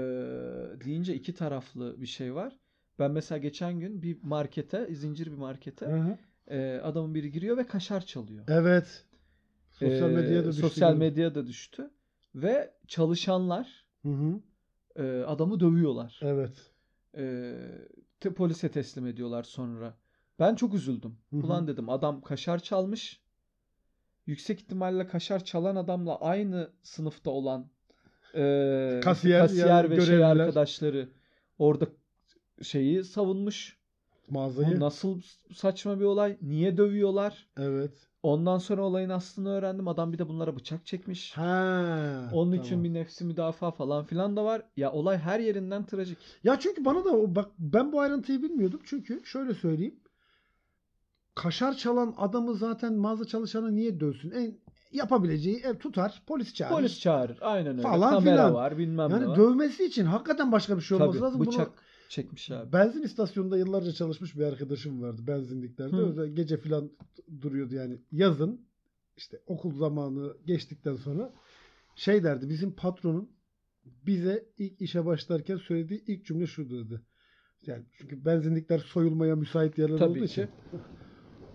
deyince 0.86 1.16
iki 1.16 1.34
taraflı 1.34 2.02
bir 2.02 2.08
şey 2.08 2.36
var. 2.36 2.60
Ben 3.00 3.12
mesela 3.12 3.40
geçen 3.40 3.80
gün 3.80 4.02
bir 4.02 4.18
markete, 4.24 4.94
zincir 4.96 5.28
bir 5.32 5.38
markete 5.38 5.86
Hı 5.86 5.96
hı. 5.96 6.18
e, 6.56 6.82
adamın 6.82 7.16
biri 7.16 7.32
giriyor 7.32 7.58
ve 7.58 7.68
kaşar 7.68 8.06
çalıyor. 8.06 8.46
Evet. 8.48 9.06
Sosyal 9.80 10.10
Ee, 10.12 10.14
medyaya 10.16 10.44
da 10.44 10.48
düştü. 10.48 10.62
Sosyal 10.62 10.96
medyaya 10.96 11.36
da 11.36 11.48
düştü. 11.48 11.92
Ve 12.36 12.74
çalışanlar 12.88 13.86
Hı 14.02 14.10
hı. 14.10 14.40
e, 14.96 15.24
adamı 15.24 15.60
dövüyorlar. 15.60 16.20
Evet. 16.24 16.72
E, 17.18 17.54
te- 18.20 18.34
polise 18.34 18.72
teslim 18.72 19.08
ediyorlar 19.08 19.44
sonra. 19.44 19.98
Ben 20.40 20.56
çok 20.56 20.74
üzüldüm. 20.74 21.18
Hı 21.30 21.36
hı. 21.36 21.40
Ulan 21.46 21.68
dedim 21.68 21.90
adam 21.90 22.22
kaşar 22.22 22.60
çalmış. 22.60 23.22
Yüksek 24.26 24.60
ihtimalle 24.60 25.08
kaşar 25.08 25.44
çalan 25.44 25.76
adamla 25.76 26.20
aynı 26.22 26.70
sınıfta 26.84 27.32
olan 27.32 27.70
e, 28.36 29.00
Kasiyer 29.04 29.42
kasiyer 29.42 29.68
yani 29.68 29.90
ve 29.90 30.02
şey 30.02 30.26
arkadaşları 30.26 31.10
orada 31.60 31.86
şeyi 32.62 33.04
savunmuş. 33.04 33.80
Bu 34.28 34.34
Mağazayı. 34.34 34.80
nasıl 34.80 35.22
saçma 35.56 36.00
bir 36.00 36.06
olay? 36.06 36.38
Niye 36.42 36.78
dövüyorlar? 36.78 37.48
Evet. 37.58 38.09
Ondan 38.24 38.58
sonra 38.58 38.82
olayın 38.82 39.10
aslını 39.10 39.50
öğrendim. 39.50 39.88
Adam 39.88 40.14
bir 40.14 40.18
de 40.18 40.28
bunlara 40.30 40.56
bıçak 40.56 40.86
çekmiş. 40.86 41.38
Ha. 41.38 42.30
Onun 42.34 42.52
tamam. 42.52 42.66
için 42.66 42.84
bir 42.84 42.94
nefsi 42.94 43.26
müdafaa 43.26 43.72
falan 43.72 44.06
filan 44.06 44.36
da 44.36 44.44
var. 44.46 44.62
Ya 44.78 44.92
olay 44.92 45.18
her 45.18 45.40
yerinden 45.40 45.86
trajik. 45.86 46.18
Ya 46.44 46.60
çünkü 46.60 46.86
bana 46.86 47.06
da 47.06 47.10
o 47.10 47.36
bak 47.36 47.50
ben 47.60 47.92
bu 47.92 48.02
ayrıntıyı 48.02 48.44
bilmiyordum. 48.44 48.80
Çünkü 48.86 49.22
şöyle 49.26 49.54
söyleyeyim. 49.54 50.00
Kaşar 51.36 51.74
çalan 51.74 52.14
adamı 52.18 52.54
zaten 52.56 52.94
mağaza 52.94 53.26
çalışanı 53.26 53.76
niye 53.76 54.00
dövsün? 54.00 54.32
En 54.32 54.58
yapabileceği 54.92 55.58
ev 55.60 55.76
tutar, 55.78 56.22
polis 56.28 56.54
çağırır. 56.54 56.76
Polis 56.76 57.00
çağırır. 57.00 57.38
Aynen 57.42 57.72
öyle. 57.72 57.82
Falan 57.82 58.10
Kamera 58.10 58.36
filan. 58.36 58.54
var 58.54 58.78
bilmem 58.78 59.10
ne 59.10 59.14
yani 59.14 59.28
var. 59.28 59.38
dövmesi 59.38 59.86
için 59.86 60.06
hakikaten 60.06 60.52
başka 60.52 60.78
bir 60.78 60.82
şey 60.82 60.96
olması 60.98 61.12
Tabii, 61.12 61.24
lazım. 61.24 61.40
Bunu- 61.40 61.48
bıçak 61.48 61.72
çekmiş 62.10 62.52
abi. 62.52 62.74
Benzin 62.74 63.04
istasyonunda 63.04 63.58
yıllarca 63.58 63.92
çalışmış 63.92 64.36
bir 64.36 64.44
arkadaşım 64.44 65.02
vardı 65.02 65.22
benzinliklerde. 65.28 65.96
Hı. 65.96 66.28
Gece 66.28 66.58
falan 66.58 66.92
duruyordu 67.42 67.76
yani 67.76 68.00
yazın 68.12 68.62
işte 69.18 69.40
okul 69.48 69.78
zamanı 69.78 70.38
geçtikten 70.46 70.96
sonra 70.96 71.34
şey 71.96 72.24
derdi 72.24 72.50
bizim 72.50 72.72
patronun 72.72 73.30
bize 74.08 74.46
ilk 74.58 74.82
işe 74.82 75.06
başlarken 75.06 75.58
söylediği 75.58 76.04
ilk 76.08 76.26
cümle 76.26 76.48
şuydu 76.48 76.86
dedi. 76.86 77.02
Yani 77.66 77.84
çünkü 77.98 78.26
benzinlikler 78.26 78.80
soyulmaya 78.80 79.36
müsait 79.36 79.78
yerler 79.78 79.94
olduğu 79.94 80.14
Tabii 80.14 80.24
için. 80.24 80.46
ki. 80.46 80.52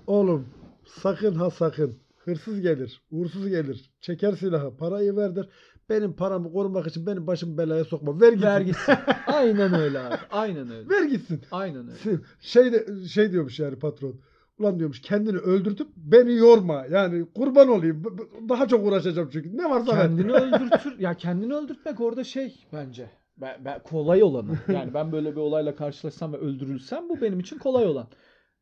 Oğlum 0.06 0.49
sakın 0.87 1.34
ha 1.34 1.50
sakın 1.50 1.96
hırsız 2.16 2.61
gelir, 2.61 3.02
uğursuz 3.11 3.49
gelir, 3.49 3.90
çeker 4.00 4.32
silahı, 4.32 4.76
parayı 4.76 5.16
ver 5.16 5.37
der. 5.37 5.49
Benim 5.91 6.12
paramı 6.12 6.53
korumak 6.53 6.87
için 6.87 7.07
benim 7.07 7.26
başımı 7.26 7.59
belaya 7.59 7.85
sokma. 7.85 8.21
Ver 8.21 8.33
gitsin. 8.33 8.47
Ver 8.47 8.61
gitsin. 8.61 8.95
Aynen 9.26 9.75
öyle 9.75 10.00
abi. 10.00 10.14
Aynen 10.31 10.71
öyle. 10.71 10.88
ver 10.88 11.03
gitsin. 11.05 11.41
Aynen 11.50 11.88
öyle. 11.88 12.23
Şey 12.41 12.73
de 12.73 13.05
şey 13.09 13.33
diyormuş 13.33 13.59
yani 13.61 13.79
patron. 13.79 14.21
Ulan 14.59 14.79
diyormuş 14.79 15.00
kendini 15.03 15.38
öldürtüp 15.38 15.88
beni 15.97 16.35
yorma. 16.35 16.87
Yani 16.91 17.26
kurban 17.35 17.69
olayım. 17.69 18.03
Daha 18.49 18.69
çok 18.69 18.87
uğraşacağım 18.87 19.29
çünkü. 19.33 19.57
Ne 19.57 19.71
varsa 19.71 19.93
kendini 19.93 20.33
öldürtür 20.37 20.99
ya 20.99 21.14
kendini 21.14 21.55
öldürtmek 21.55 22.00
orada 22.00 22.25
şey 22.25 22.64
bence 22.73 23.11
ben, 23.37 23.64
ben- 23.64 23.83
kolay 23.83 24.23
olanı. 24.23 24.59
Yani 24.69 24.95
ben 24.95 25.12
böyle 25.12 25.33
bir 25.33 25.41
olayla 25.41 25.75
karşılaşsam 25.76 26.33
ve 26.33 26.37
öldürülsem 26.37 27.09
bu 27.09 27.21
benim 27.21 27.41
için 27.41 27.59
kolay 27.59 27.87
olan. 27.87 28.09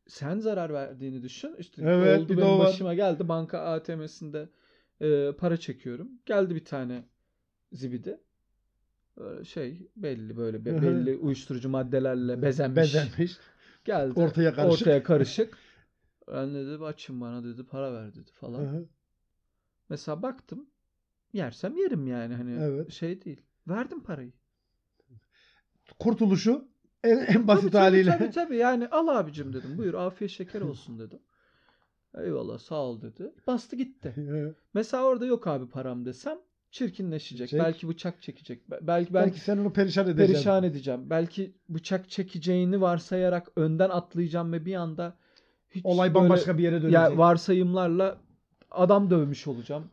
Sen 0.07 0.39
zarar 0.39 0.73
verdiğini 0.73 1.21
düşün. 1.23 1.55
İşte 1.59 1.81
Evet, 1.85 2.21
oldu 2.21 2.37
benim 2.37 2.49
var. 2.49 2.59
başıma 2.59 2.93
geldi. 2.93 3.27
Banka 3.27 3.59
ATM'sinde 3.59 4.49
e, 5.01 5.31
para 5.31 5.57
çekiyorum. 5.57 6.07
Geldi 6.25 6.55
bir 6.55 6.65
tane 6.65 7.03
zibidi. 7.73 8.19
Böyle 9.17 9.45
şey 9.45 9.87
belli 9.95 10.37
böyle 10.37 10.65
be- 10.65 10.81
belli 10.81 11.15
uyuşturucu 11.17 11.69
maddelerle 11.69 12.41
bezenmiş. 12.41 12.77
Bezenmiş. 12.77 13.37
Geldi. 13.85 14.19
Ortaya 14.19 14.53
karışık. 14.53 14.81
Ortaya 14.81 15.03
karışık. 15.09 15.57
Ben 16.27 16.53
de 16.55 16.65
dedi 16.67 16.83
açın 16.83 17.21
bana 17.21 17.43
dedi 17.43 17.63
para 17.65 17.93
ver 17.93 18.15
dedi 18.15 18.31
falan. 18.31 18.87
Mesela 19.89 20.21
baktım 20.21 20.69
yersem 21.33 21.77
yerim 21.77 22.07
yani 22.07 22.35
hani 22.35 22.57
Evet. 22.61 22.91
şey 22.91 23.25
değil. 23.25 23.41
Verdim 23.67 24.03
parayı. 24.03 24.33
Kurtuluşu 25.99 26.67
en, 27.03 27.17
en 27.17 27.47
basit 27.47 27.61
Tabii, 27.61 27.71
tabii, 27.71 27.81
haliyle. 27.81 28.17
Tabii 28.17 28.31
tabii 28.31 28.57
yani 28.57 28.87
al 28.87 29.07
abicim 29.07 29.53
dedim. 29.53 29.77
Buyur 29.77 29.93
afiyet 29.93 30.31
şeker 30.31 30.61
olsun 30.61 30.99
dedim. 30.99 31.19
Eyvallah 32.17 32.59
sağ 32.59 32.75
ol 32.75 33.01
dedi. 33.01 33.33
Bastı 33.47 33.75
gitti. 33.75 34.15
Mesela 34.73 35.03
orada 35.03 35.25
yok 35.25 35.47
abi 35.47 35.69
param 35.69 36.05
desem 36.05 36.37
çirkinleşecek. 36.73 37.49
Çek. 37.49 37.59
Belki 37.59 37.87
bıçak 37.87 38.21
çekecek. 38.21 38.71
Be- 38.71 38.79
Belki 38.81 39.13
ben 39.13 39.23
Belki 39.25 39.39
sen 39.39 39.57
onu 39.57 39.73
perişan 39.73 40.05
edeceksin. 40.07 40.33
perişan 40.33 40.63
edeceğim. 40.63 41.09
Belki 41.09 41.55
bıçak 41.69 42.09
çekeceğini 42.09 42.81
varsayarak 42.81 43.47
önden 43.55 43.89
atlayacağım 43.89 44.51
ve 44.53 44.65
bir 44.65 44.73
anda 44.75 45.17
hiç 45.69 45.85
Olay 45.85 46.13
bambaşka 46.13 46.57
bir 46.57 46.63
yere 46.63 46.75
dönecek. 46.75 46.93
ya 46.93 47.17
varsayımlarla 47.17 48.17
adam 48.71 49.09
dövmüş 49.09 49.47
olacağım. 49.47 49.89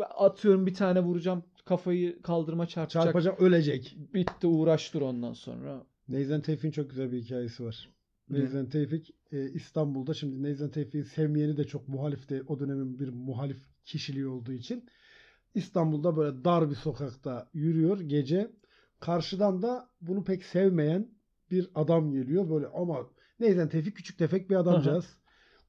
Atıyorum 0.00 0.66
bir 0.66 0.74
tane 0.74 1.00
vuracağım 1.00 1.44
kafayı 1.64 2.22
kaldırıma 2.22 2.66
çarpacak. 2.66 3.04
Çarpacak 3.04 3.40
ölecek. 3.40 3.96
Bitti 4.14 4.46
uğraştır 4.46 5.00
ondan 5.00 5.32
sonra. 5.32 5.82
Neyzen 6.08 6.40
Tevfik'in 6.40 6.70
çok 6.70 6.90
güzel 6.90 7.12
bir 7.12 7.22
hikayesi 7.22 7.64
var. 7.64 7.90
Ne? 8.30 8.38
Neyzen 8.38 8.66
Tevfik 8.66 9.10
e, 9.32 9.50
İstanbul'da 9.50 10.14
şimdi 10.14 10.42
Neyzen 10.42 10.70
Tevfik'i 10.70 11.04
sevmeyeni 11.04 11.56
de 11.56 11.64
çok 11.64 11.88
muhalifti. 11.88 12.42
O 12.48 12.60
dönemin 12.60 12.98
bir 12.98 13.08
muhalif 13.08 13.58
kişiliği 13.84 14.26
olduğu 14.26 14.52
için. 14.52 14.84
İstanbul'da 15.54 16.16
böyle 16.16 16.44
dar 16.44 16.70
bir 16.70 16.74
sokakta 16.74 17.48
yürüyor 17.54 18.00
gece. 18.00 18.50
Karşıdan 19.00 19.62
da 19.62 19.88
bunu 20.00 20.24
pek 20.24 20.44
sevmeyen 20.44 21.08
bir 21.50 21.70
adam 21.74 22.12
geliyor. 22.12 22.50
Böyle 22.50 22.66
ama 22.66 23.06
Neyzen 23.40 23.68
Tevfik 23.68 23.96
küçük 23.96 24.18
tefek 24.18 24.50
bir 24.50 24.56
adamcağız. 24.56 25.18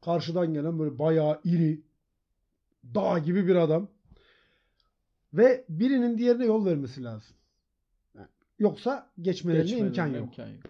Karşıdan 0.02 0.54
gelen 0.54 0.80
böyle 0.80 1.00
bayağı 1.00 1.42
iri 1.44 1.82
dağ 2.96 3.20
gibi 3.20 3.48
bir 3.48 3.56
adam. 3.56 3.88
Ve 5.34 5.66
birinin 5.70 6.18
diğerine 6.18 6.46
yol 6.46 6.66
vermesi 6.66 7.04
lazım. 7.04 7.36
Yoksa 8.60 9.12
geçmelerine 9.22 9.64
Geçmedim, 9.64 9.88
imkan 9.88 10.08
yok. 10.08 10.16
imkan 10.28 10.48
yok. 10.48 10.64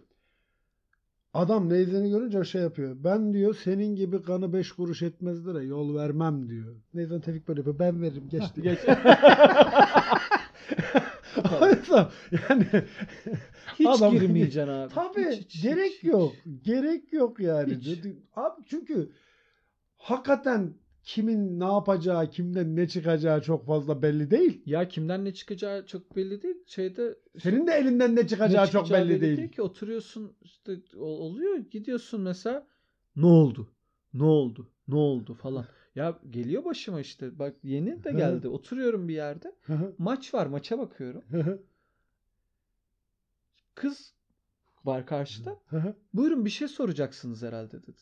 Adam 1.38 1.70
Neyzen'i 1.70 2.10
görünce 2.10 2.44
şey 2.44 2.62
yapıyor. 2.62 2.96
Ben 3.04 3.34
diyor 3.34 3.56
senin 3.64 3.96
gibi 3.96 4.22
kanı 4.22 4.54
beş 4.54 4.72
kuruş 4.72 5.02
etmezdir 5.02 5.56
ya 5.56 5.62
yol 5.62 5.96
vermem 5.96 6.50
diyor. 6.50 6.76
Neyzen 6.94 7.22
Tevfik 7.22 7.48
böyle 7.48 7.60
yapıyor. 7.60 7.80
Ben 7.80 8.02
veririm 8.02 8.30
geç 8.30 8.44
diyor. 8.56 8.66
Geç. 8.66 8.80
Oysa 11.62 12.12
yani 12.32 12.66
Hiç 13.80 13.88
Adam- 13.88 14.12
girmeyeceksin 14.14 14.72
abi. 14.72 14.94
tabii 14.94 15.26
Hiç, 15.32 15.40
hiç, 15.56 15.64
gerek 15.64 15.92
hiç, 15.92 16.04
yok. 16.04 16.34
hiç. 16.46 16.66
Gerek 16.66 17.14
yok 17.14 17.40
yani. 17.40 17.76
Hiç. 17.76 18.00
Abi 18.36 18.62
çünkü 18.66 19.10
hakikaten 19.98 20.74
kimin 21.08 21.60
ne 21.60 21.64
yapacağı, 21.66 22.30
kimden 22.30 22.76
ne 22.76 22.88
çıkacağı 22.88 23.42
çok 23.42 23.66
fazla 23.66 24.02
belli 24.02 24.32
değil. 24.32 24.62
Ya 24.66 24.88
kimden 24.88 25.26
ne 25.26 25.34
çıkacağı 25.34 25.86
çok 25.86 26.16
belli 26.16 26.42
değil. 26.42 26.56
Şeyde 26.66 27.18
Senin 27.40 27.68
de 27.68 27.72
elinden 27.72 28.16
ne 28.16 28.20
ne 28.22 28.28
çıkacağı 28.28 28.66
çok 28.72 28.86
çıkacağı 28.86 29.10
belli 29.10 29.22
değil. 29.38 29.52
ki 29.52 29.62
oturuyorsun 29.62 30.36
işte 30.42 30.82
ol- 30.98 31.20
oluyor 31.20 31.58
gidiyorsun 31.58 32.22
mesela 32.22 32.68
ne 33.16 33.26
oldu? 33.26 33.70
Ne 34.14 34.24
oldu? 34.24 34.70
Ne 34.88 34.96
oldu 34.96 35.34
falan. 35.34 35.66
Ya 35.96 36.20
geliyor 36.30 36.66
başıma 36.66 37.00
işte. 37.00 37.40
Bak 37.40 37.56
yeni 37.64 38.04
de 38.04 38.12
geldi. 38.12 38.48
Oturuyorum 38.48 39.08
bir 39.08 39.14
yerde. 39.14 39.56
Maç 39.98 40.34
var. 40.34 40.48
Maça 40.48 40.80
bakıyorum. 40.80 41.24
Kız 43.76 44.14
var 44.86 45.06
karşıda. 45.06 45.60
Buyurun 46.14 46.46
bir 46.46 46.50
şey 46.50 46.68
soracaksınız 46.68 47.44
herhalde 47.44 47.82
dedi. 47.84 48.02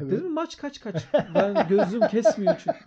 Evet. 0.00 0.12
Dedim 0.12 0.32
maç 0.32 0.56
kaç 0.56 0.80
kaç. 0.80 0.96
Ben 1.34 1.68
gözüm 1.68 2.00
kesmiyor 2.00 2.54
çünkü. 2.64 2.78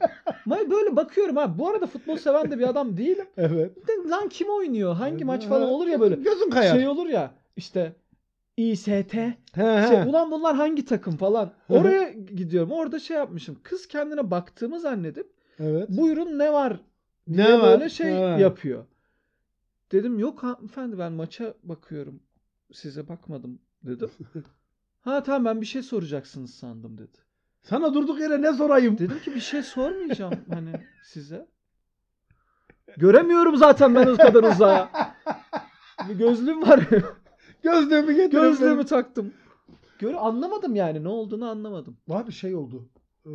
Böyle 0.69 0.95
bakıyorum 0.95 1.35
ha. 1.35 1.57
Bu 1.59 1.69
arada 1.69 1.87
futbol 1.87 2.17
seven 2.17 2.51
de 2.51 2.59
bir 2.59 2.69
adam 2.69 2.97
değilim. 2.97 3.25
Evet. 3.37 3.87
Dedim, 3.87 4.11
Lan 4.11 4.29
kim 4.29 4.49
oynuyor? 4.49 4.95
Hangi 4.95 5.25
maç 5.25 5.47
falan 5.47 5.69
olur 5.69 5.87
ya 5.87 5.99
böyle. 5.99 6.15
Gözün 6.15 6.49
kayar. 6.49 6.75
Şey 6.75 6.87
olur 6.87 7.07
ya 7.07 7.31
işte 7.57 7.95
İST. 8.57 8.87
He, 8.87 9.35
he. 9.53 9.87
Şey, 9.87 10.01
ulan 10.09 10.31
bunlar 10.31 10.55
hangi 10.55 10.85
takım 10.85 11.17
falan. 11.17 11.53
Oraya 11.69 12.11
gidiyorum. 12.11 12.71
Orada 12.71 12.99
şey 12.99 13.17
yapmışım. 13.17 13.57
Kız 13.63 13.87
kendine 13.87 14.31
baktığımı 14.31 14.79
zannedip 14.79 15.31
evet. 15.59 15.89
buyurun 15.89 16.39
ne 16.39 16.53
var 16.53 16.79
Ne 17.27 17.37
diye 17.37 17.59
var? 17.59 17.63
böyle 17.63 17.89
şey 17.89 18.11
Ha. 18.11 18.19
yapıyor. 18.19 18.85
Dedim 19.91 20.19
yok 20.19 20.43
hanımefendi 20.43 20.99
ben 20.99 21.11
maça 21.11 21.53
bakıyorum. 21.63 22.19
Size 22.73 23.07
bakmadım 23.07 23.59
dedim. 23.83 24.09
ha 25.05 25.23
tamam 25.23 25.45
ben 25.45 25.61
bir 25.61 25.65
şey 25.65 25.83
soracaksınız 25.83 26.53
sandım 26.53 26.97
dedi. 26.97 27.17
Sana 27.61 27.93
durduk 27.93 28.19
yere 28.19 28.41
ne 28.41 28.53
sorayım? 28.53 28.97
Dedim 28.97 29.19
ki 29.19 29.35
bir 29.35 29.39
şey 29.39 29.63
sormayacağım 29.63 30.33
hani 30.49 30.71
size. 31.03 31.47
Göremiyorum 32.97 33.57
zaten 33.57 33.95
ben 33.95 34.07
o 34.07 34.17
kadar 34.17 34.43
uzağa. 34.43 34.89
Bir 36.09 36.15
gözlüğüm 36.15 36.61
var. 36.61 36.89
Gözlüğümü 37.63 38.13
getirin. 38.13 38.41
Gözlüğümü 38.41 38.85
taktım. 38.85 39.33
Göre 39.99 40.17
anlamadım 40.17 40.75
yani 40.75 41.03
ne 41.03 41.07
olduğunu 41.07 41.49
anlamadım. 41.49 41.97
Abi 42.09 42.31
şey 42.31 42.55
oldu. 42.55 42.89
Ee, 43.25 43.31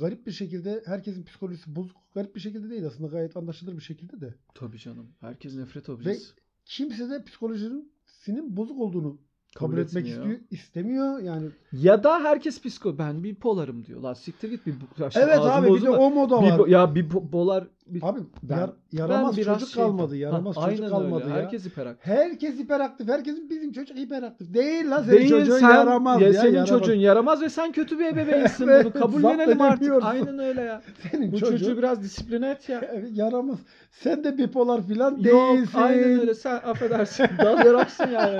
garip 0.00 0.26
bir 0.26 0.32
şekilde 0.32 0.82
herkesin 0.86 1.24
psikolojisi 1.24 1.76
bozuk. 1.76 1.96
Garip 2.14 2.34
bir 2.34 2.40
şekilde 2.40 2.70
değil 2.70 2.86
aslında 2.86 3.08
gayet 3.08 3.36
anlaşılır 3.36 3.76
bir 3.76 3.82
şekilde 3.82 4.20
de. 4.20 4.34
Tabii 4.54 4.78
canım. 4.78 5.12
Herkes 5.20 5.54
nefret 5.56 5.88
objesi. 5.88 6.34
Kimse 6.64 7.10
de 7.10 7.24
psikolojisinin 7.24 8.56
bozuk 8.56 8.80
olduğunu 8.80 9.20
kabul, 9.54 9.70
Kabul 9.72 9.82
etmek 9.82 10.06
etmiyor. 10.08 10.24
istiyor, 10.26 10.40
istemiyor 10.50 11.18
yani. 11.18 11.46
Ya 11.72 12.04
da 12.04 12.20
herkes 12.20 12.62
psiko. 12.62 12.98
Ben 12.98 13.24
bipolarım 13.24 13.84
diyor. 13.86 14.00
Lan 14.00 14.14
siktir 14.14 14.50
git 14.50 14.66
bir 14.66 14.72
şimdi 14.72 15.10
Evet 15.26 15.38
abi 15.38 15.74
bir 15.74 15.82
de 15.82 15.90
o 15.90 16.10
moda 16.10 16.36
var. 16.36 16.42
Bipo- 16.42 16.70
ya 16.70 16.94
bipolar 16.94 17.64
bir- 17.86 18.02
Abi 18.02 18.20
Ben- 18.42 18.56
yar- 18.58 18.70
yaramaz 18.92 19.36
ben 19.36 19.42
çocuk 19.42 19.68
şeydim. 19.68 19.90
kalmadı. 19.90 20.16
Yaramaz 20.16 20.56
Ha, 20.56 20.70
çocuk 20.70 20.88
kalmadı 20.90 21.24
öyle. 21.24 21.34
ya. 21.34 21.42
Herkes 21.42 21.66
hiperaktif. 21.66 22.06
Herkes 22.06 22.58
hiperaktif. 22.58 23.08
Herkesin 23.08 23.50
bizim 23.50 23.72
çocuk 23.72 23.96
hiperaktif. 23.96 24.54
Değil 24.54 24.90
lan 24.90 25.02
senin 25.02 25.16
Değil 25.18 25.28
çocuğun 25.30 25.58
sen 25.58 25.68
yaramaz 25.70 26.20
ya, 26.20 26.26
ya. 26.28 26.34
senin 26.34 26.52
yaramaz. 26.52 26.68
çocuğun 26.68 26.94
yaramaz 26.94 27.42
ve 27.42 27.48
sen 27.50 27.72
kötü 27.72 27.98
bir 27.98 28.04
ebeveynsin 28.06 28.68
Evet, 28.68 28.84
bunu 28.84 29.02
kabullenelim 29.02 29.60
artık. 29.60 29.92
Aynen 30.02 30.38
öyle 30.38 30.60
ya. 30.60 30.82
Senin 31.10 31.32
Bu 31.32 31.38
çocuğun 31.38 31.56
çocuğu 31.56 31.78
biraz 31.78 32.02
disipline 32.02 32.50
et 32.50 32.68
ya. 32.68 32.80
Yaramaz. 33.12 33.58
Sen 33.90 34.24
de 34.24 34.38
bipolar 34.38 34.82
filan 34.86 35.10
Yok 35.16 35.24
değilsin. 35.56 35.78
aynen 35.78 36.20
öyle 36.20 36.34
sen 36.34 36.54
affedersin. 36.56 37.26
Dal 37.38 37.66
yaraksın 37.66 38.08
yani. 38.12 38.38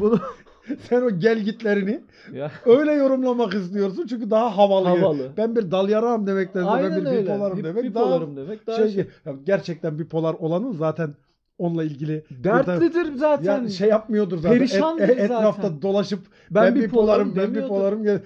Bunu 0.00 0.20
Sen 0.88 1.02
o 1.02 1.10
gelgitlerini 1.18 2.00
ya 2.32 2.50
öyle 2.66 2.92
yorumlamak 2.92 3.54
istiyorsun 3.54 4.06
çünkü 4.06 4.30
daha 4.30 4.56
havalı. 4.56 4.88
havalı. 4.88 5.32
Ben 5.36 5.56
bir 5.56 5.70
dal 5.70 5.88
yarağım 5.88 6.26
demekten 6.26 6.62
ben 6.66 6.68
Aynen 6.70 7.00
bir 7.00 7.06
öyle. 7.10 7.22
bipolarım 7.22 7.58
Bip- 7.58 7.64
demek 7.64 7.84
bipolarım 7.84 8.36
demek 8.36 8.66
daha 8.66 8.76
şey, 8.76 8.88
şey. 8.90 9.06
Ya 9.26 9.32
gerçekten 9.44 9.98
bipolar 9.98 10.34
olanın 10.34 10.72
zaten 10.72 11.14
onunla 11.58 11.84
ilgili 11.84 12.24
Dertlidir 12.30 13.14
zaten. 13.14 13.62
ya 13.62 13.68
şey 13.68 13.88
yapmıyordur 13.88 14.38
zaten. 14.38 14.58
Perişandır 14.58 15.08
Et- 15.08 15.18
etrafta 15.18 15.62
zaten. 15.62 15.82
dolaşıp 15.82 16.20
Ben 16.50 16.64
ben, 16.64 16.74
bipolarım 16.74 16.88
bipolarım, 16.88 17.28
ben 17.36 17.42
demiyordur. 17.42 17.64
bipolarım, 17.64 18.04
ya- 18.04 18.20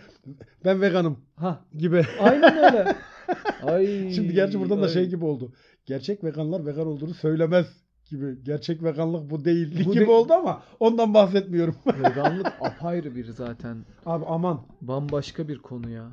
ben 0.64 0.80
veganım 0.82 1.18
Ha, 1.36 1.60
gibi. 1.78 2.02
aynen 2.20 2.56
öyle. 2.56 2.96
Ay. 3.62 4.10
Şimdi 4.12 4.34
gerçi 4.34 4.60
buradan 4.60 4.78
da 4.78 4.82
ay. 4.86 4.88
şey 4.92 5.06
gibi 5.08 5.24
oldu. 5.24 5.52
Gerçek 5.86 6.24
veganlar 6.24 6.66
vegan 6.66 6.86
olduğunu 6.86 7.14
söylemez 7.14 7.66
gibi. 8.08 8.38
Gerçek 8.44 8.82
veganlık 8.82 9.30
bu 9.30 9.44
değil 9.44 9.86
Bu 9.86 9.92
gibi 9.92 10.06
de- 10.06 10.10
oldu 10.10 10.32
ama 10.32 10.62
ondan 10.80 11.14
bahsetmiyorum. 11.14 11.74
Veganlık 12.02 12.46
apayrı 12.60 13.14
bir 13.16 13.24
zaten. 13.24 13.84
Abi 14.06 14.24
aman. 14.28 14.66
Bambaşka 14.80 15.48
bir 15.48 15.58
konu 15.58 15.90
ya. 15.90 16.10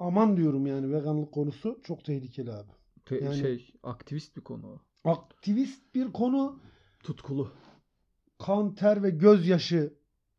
Aman 0.00 0.36
diyorum 0.36 0.66
yani 0.66 0.92
veganlık 0.94 1.32
konusu 1.32 1.80
çok 1.84 2.04
tehlikeli 2.04 2.52
abi. 2.52 2.70
Te- 3.06 3.24
Yani- 3.24 3.36
Şey, 3.36 3.70
aktivist 3.82 4.36
bir 4.36 4.40
konu. 4.42 4.80
Aktivist 5.04 5.94
bir 5.94 6.12
konu, 6.12 6.60
Tutkulu. 7.02 7.50
kan, 8.38 8.74
ter 8.74 9.02
ve 9.02 9.10
gözyaşı 9.10 9.92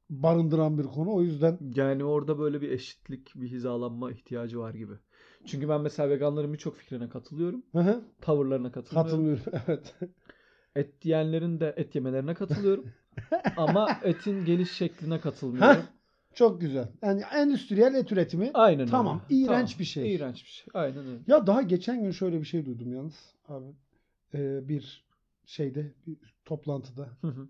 barındıran 0.09 0.77
bir 0.77 0.83
konu. 0.83 1.13
O 1.13 1.21
yüzden 1.21 1.59
Yani 1.75 2.03
orada 2.03 2.39
böyle 2.39 2.61
bir 2.61 2.71
eşitlik, 2.71 3.31
bir 3.35 3.47
hizalanma 3.51 4.11
ihtiyacı 4.11 4.59
var 4.59 4.73
gibi. 4.73 4.93
Çünkü 5.45 5.69
ben 5.69 5.81
mesela 5.81 6.09
veganların 6.09 6.53
birçok 6.53 6.75
fikrine 6.75 7.09
katılıyorum. 7.09 7.63
Hı 7.71 7.79
hı, 7.79 8.01
Tavırlarına 8.21 8.71
katılmıyorum. 8.71 9.11
katılmıyorum. 9.11 9.43
evet. 9.67 9.95
Et 10.75 11.05
yiyenlerin 11.05 11.59
de 11.59 11.73
et 11.77 11.95
yemelerine 11.95 12.33
katılıyorum. 12.33 12.91
Ama 13.57 13.87
etin 14.03 14.45
geliş 14.45 14.71
şekline 14.71 15.19
katılmıyorum. 15.19 15.83
Çok 16.33 16.61
güzel. 16.61 16.87
Yani 17.01 17.21
endüstriyel 17.33 17.93
et 17.93 18.11
üretimi 18.11 18.51
Aynen 18.53 18.79
öyle. 18.79 18.91
Tamam, 18.91 19.21
iğrenç 19.29 19.69
Tamam, 19.69 19.79
bir 19.79 19.83
şey. 19.83 20.15
İğrenç 20.15 20.43
bir 20.43 20.49
şey. 20.49 20.67
Aynen 20.73 21.07
öyle. 21.07 21.19
Ya 21.27 21.47
daha 21.47 21.61
geçen 21.61 22.03
gün 22.03 22.11
şöyle 22.11 22.39
bir 22.39 22.45
şey 22.45 22.65
duydum 22.65 22.93
yalnız 22.93 23.33
abi. 23.47 23.65
Ee, 24.33 24.69
bir 24.69 25.05
şeyde 25.45 25.93
bir 26.07 26.17
toplantıda. 26.45 27.09
Hı 27.21 27.27
hı. 27.27 27.47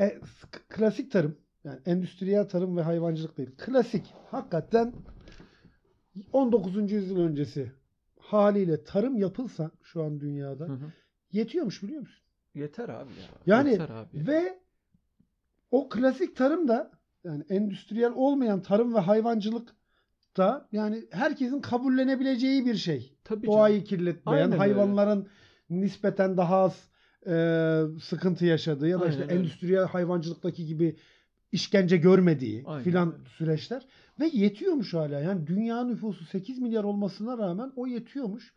E, 0.00 0.20
klasik 0.68 1.12
tarım 1.12 1.36
yani 1.64 1.80
endüstriyel 1.86 2.48
tarım 2.48 2.76
ve 2.76 2.82
hayvancılık 2.82 3.38
değil. 3.38 3.50
Klasik. 3.58 4.14
Hakikaten 4.30 4.92
19. 6.32 6.92
yüzyıl 6.92 7.20
öncesi 7.20 7.72
haliyle 8.32 8.84
tarım 8.84 9.16
yapılsa 9.16 9.70
şu 9.82 10.02
an 10.02 10.20
dünyada 10.20 10.64
Hı 10.64 10.72
hı. 10.72 10.92
yetiyormuş 11.32 11.82
biliyor 11.82 12.00
musun? 12.00 12.24
Yeter 12.54 12.88
abi 12.88 13.10
ya. 13.10 13.28
Yani 13.46 13.70
Yeter 13.70 13.88
abi. 13.88 14.26
Ve 14.26 14.58
o 15.70 15.88
klasik 15.88 16.36
tarım 16.36 16.68
da 16.68 16.90
yani 17.24 17.44
endüstriyel 17.48 18.12
olmayan 18.14 18.62
tarım 18.62 18.94
ve 18.94 18.98
hayvancılık 18.98 19.74
da 20.36 20.68
yani 20.72 21.04
herkesin 21.10 21.60
kabullenebileceği 21.60 22.66
bir 22.66 22.74
şey. 22.74 23.16
Tabii 23.24 23.46
Doğayı 23.46 23.74
canım. 23.74 23.86
kirletmeyen, 23.88 24.36
Aynen 24.38 24.52
öyle. 24.52 24.56
hayvanların 24.58 25.28
nispeten 25.70 26.36
daha 26.36 26.56
az 26.56 26.88
e, 27.26 27.32
sıkıntı 28.02 28.46
yaşadığı 28.46 28.88
ya 28.88 29.00
da 29.00 29.08
işte 29.08 29.20
Aynen 29.20 29.30
öyle. 29.30 29.40
endüstriyel 29.40 29.84
hayvancılıktaki 29.84 30.66
gibi 30.66 30.96
işkence 31.52 31.96
görmediği 31.96 32.62
Aynen 32.66 32.84
filan 32.84 33.14
süreçler 33.36 33.86
ve 34.20 34.26
yetiyormuş 34.32 34.94
hala. 34.94 35.20
Yani 35.20 35.46
dünya 35.46 35.84
nüfusu 35.84 36.24
8 36.24 36.58
milyar 36.58 36.84
olmasına 36.84 37.38
rağmen 37.38 37.72
o 37.76 37.86
yetiyormuş. 37.86 38.54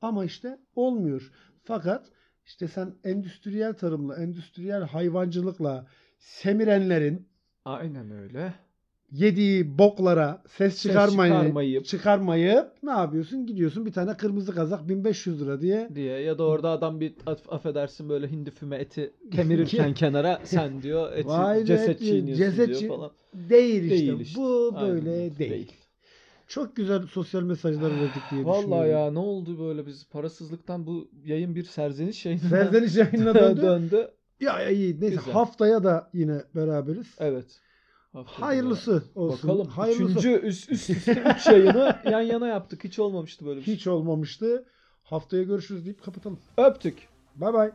Ama 0.00 0.24
işte 0.24 0.58
olmuyor. 0.76 1.30
Fakat 1.64 2.06
işte 2.44 2.68
sen 2.68 2.94
endüstriyel 3.04 3.74
tarımla, 3.74 4.16
endüstriyel 4.16 4.82
hayvancılıkla 4.82 5.86
semirenlerin 6.18 7.28
Aynen 7.64 8.10
öyle. 8.10 8.54
Yediği 9.12 9.78
boklara 9.78 10.42
ses, 10.48 10.74
Ses 10.74 10.82
çıkarmayı, 10.82 11.32
çıkarmayıp- 11.32 11.84
çıkarmayıp 11.84 12.66
ne 12.82 12.90
yapıyorsun? 12.90 13.46
Gidiyorsun 13.46 13.86
bir 13.86 13.92
tane 13.92 14.16
kırmızı 14.16 14.54
kazak 14.54 14.88
1500 14.88 15.42
lira 15.42 15.60
diye 15.60 15.88
diye 15.94 16.18
ya 16.20 16.38
da 16.38 16.44
orada 16.44 16.70
adam 16.70 17.00
bir 17.00 17.14
af- 17.26 17.52
affedersin 17.52 18.08
böyle 18.08 18.28
hindi 18.30 18.50
füme 18.50 18.76
eti 18.76 19.12
kemirirken 19.32 19.94
kenara 19.94 20.40
sen 20.44 20.82
diyor 20.82 21.12
eti 21.12 21.28
Vay 21.28 21.64
ceset 21.64 21.88
et- 21.88 21.98
çiğniyorsun 21.98 22.44
ceset 22.44 22.80
diyor 22.80 22.96
falan. 22.96 23.10
değil 23.34 23.82
işte. 23.82 23.96
Değil 24.06 24.20
işte. 24.20 24.40
Bu 24.40 24.72
Aynen 24.76 24.88
böyle 24.96 25.10
öyle. 25.10 25.38
değil. 25.38 25.50
Değil. 25.50 25.72
Çok 26.48 26.76
güzel 26.76 27.02
sosyal 27.06 27.42
mesajlar 27.42 27.90
verdik 27.90 28.22
diye 28.30 28.44
Vallahi 28.44 28.58
düşünüyorum. 28.62 28.90
ya 28.90 29.10
ne 29.10 29.18
oldu 29.18 29.58
böyle 29.58 29.86
biz 29.86 30.08
parasızlıktan 30.10 30.86
bu 30.86 31.08
yayın 31.24 31.54
bir 31.54 31.64
serzeniş 31.64 32.26
yayınına 32.26 32.48
Serzeniş 32.48 32.96
yayınına 32.96 33.34
döndü. 33.40 33.62
döndü. 33.62 34.08
Ya 34.40 34.70
iyi 34.70 35.00
neyse 35.00 35.16
Güzel. 35.16 35.32
haftaya 35.32 35.84
da 35.84 36.10
yine 36.14 36.42
beraberiz. 36.54 37.06
Evet. 37.18 37.60
Haftaya 38.12 38.46
Hayırlısı 38.46 39.04
olsun. 39.14 39.48
Bakalım. 39.50 39.66
Hayırlısı. 39.66 40.18
Üçüncü 40.18 40.46
üst, 40.46 40.70
üst 40.70 40.90
üste 40.90 41.34
üç 41.36 41.46
yayını 41.46 41.96
yan 42.10 42.20
yana 42.20 42.46
yaptık. 42.46 42.84
Hiç 42.84 42.98
olmamıştı 42.98 43.46
böyle 43.46 43.60
bir 43.60 43.64
şey. 43.64 43.74
Hiç 43.74 43.86
olmamıştı. 43.86 44.66
Haftaya 45.02 45.42
görüşürüz 45.42 45.84
deyip 45.84 46.02
kapatalım. 46.02 46.38
Öptük. 46.56 47.08
Bay 47.36 47.52
bay. 47.54 47.72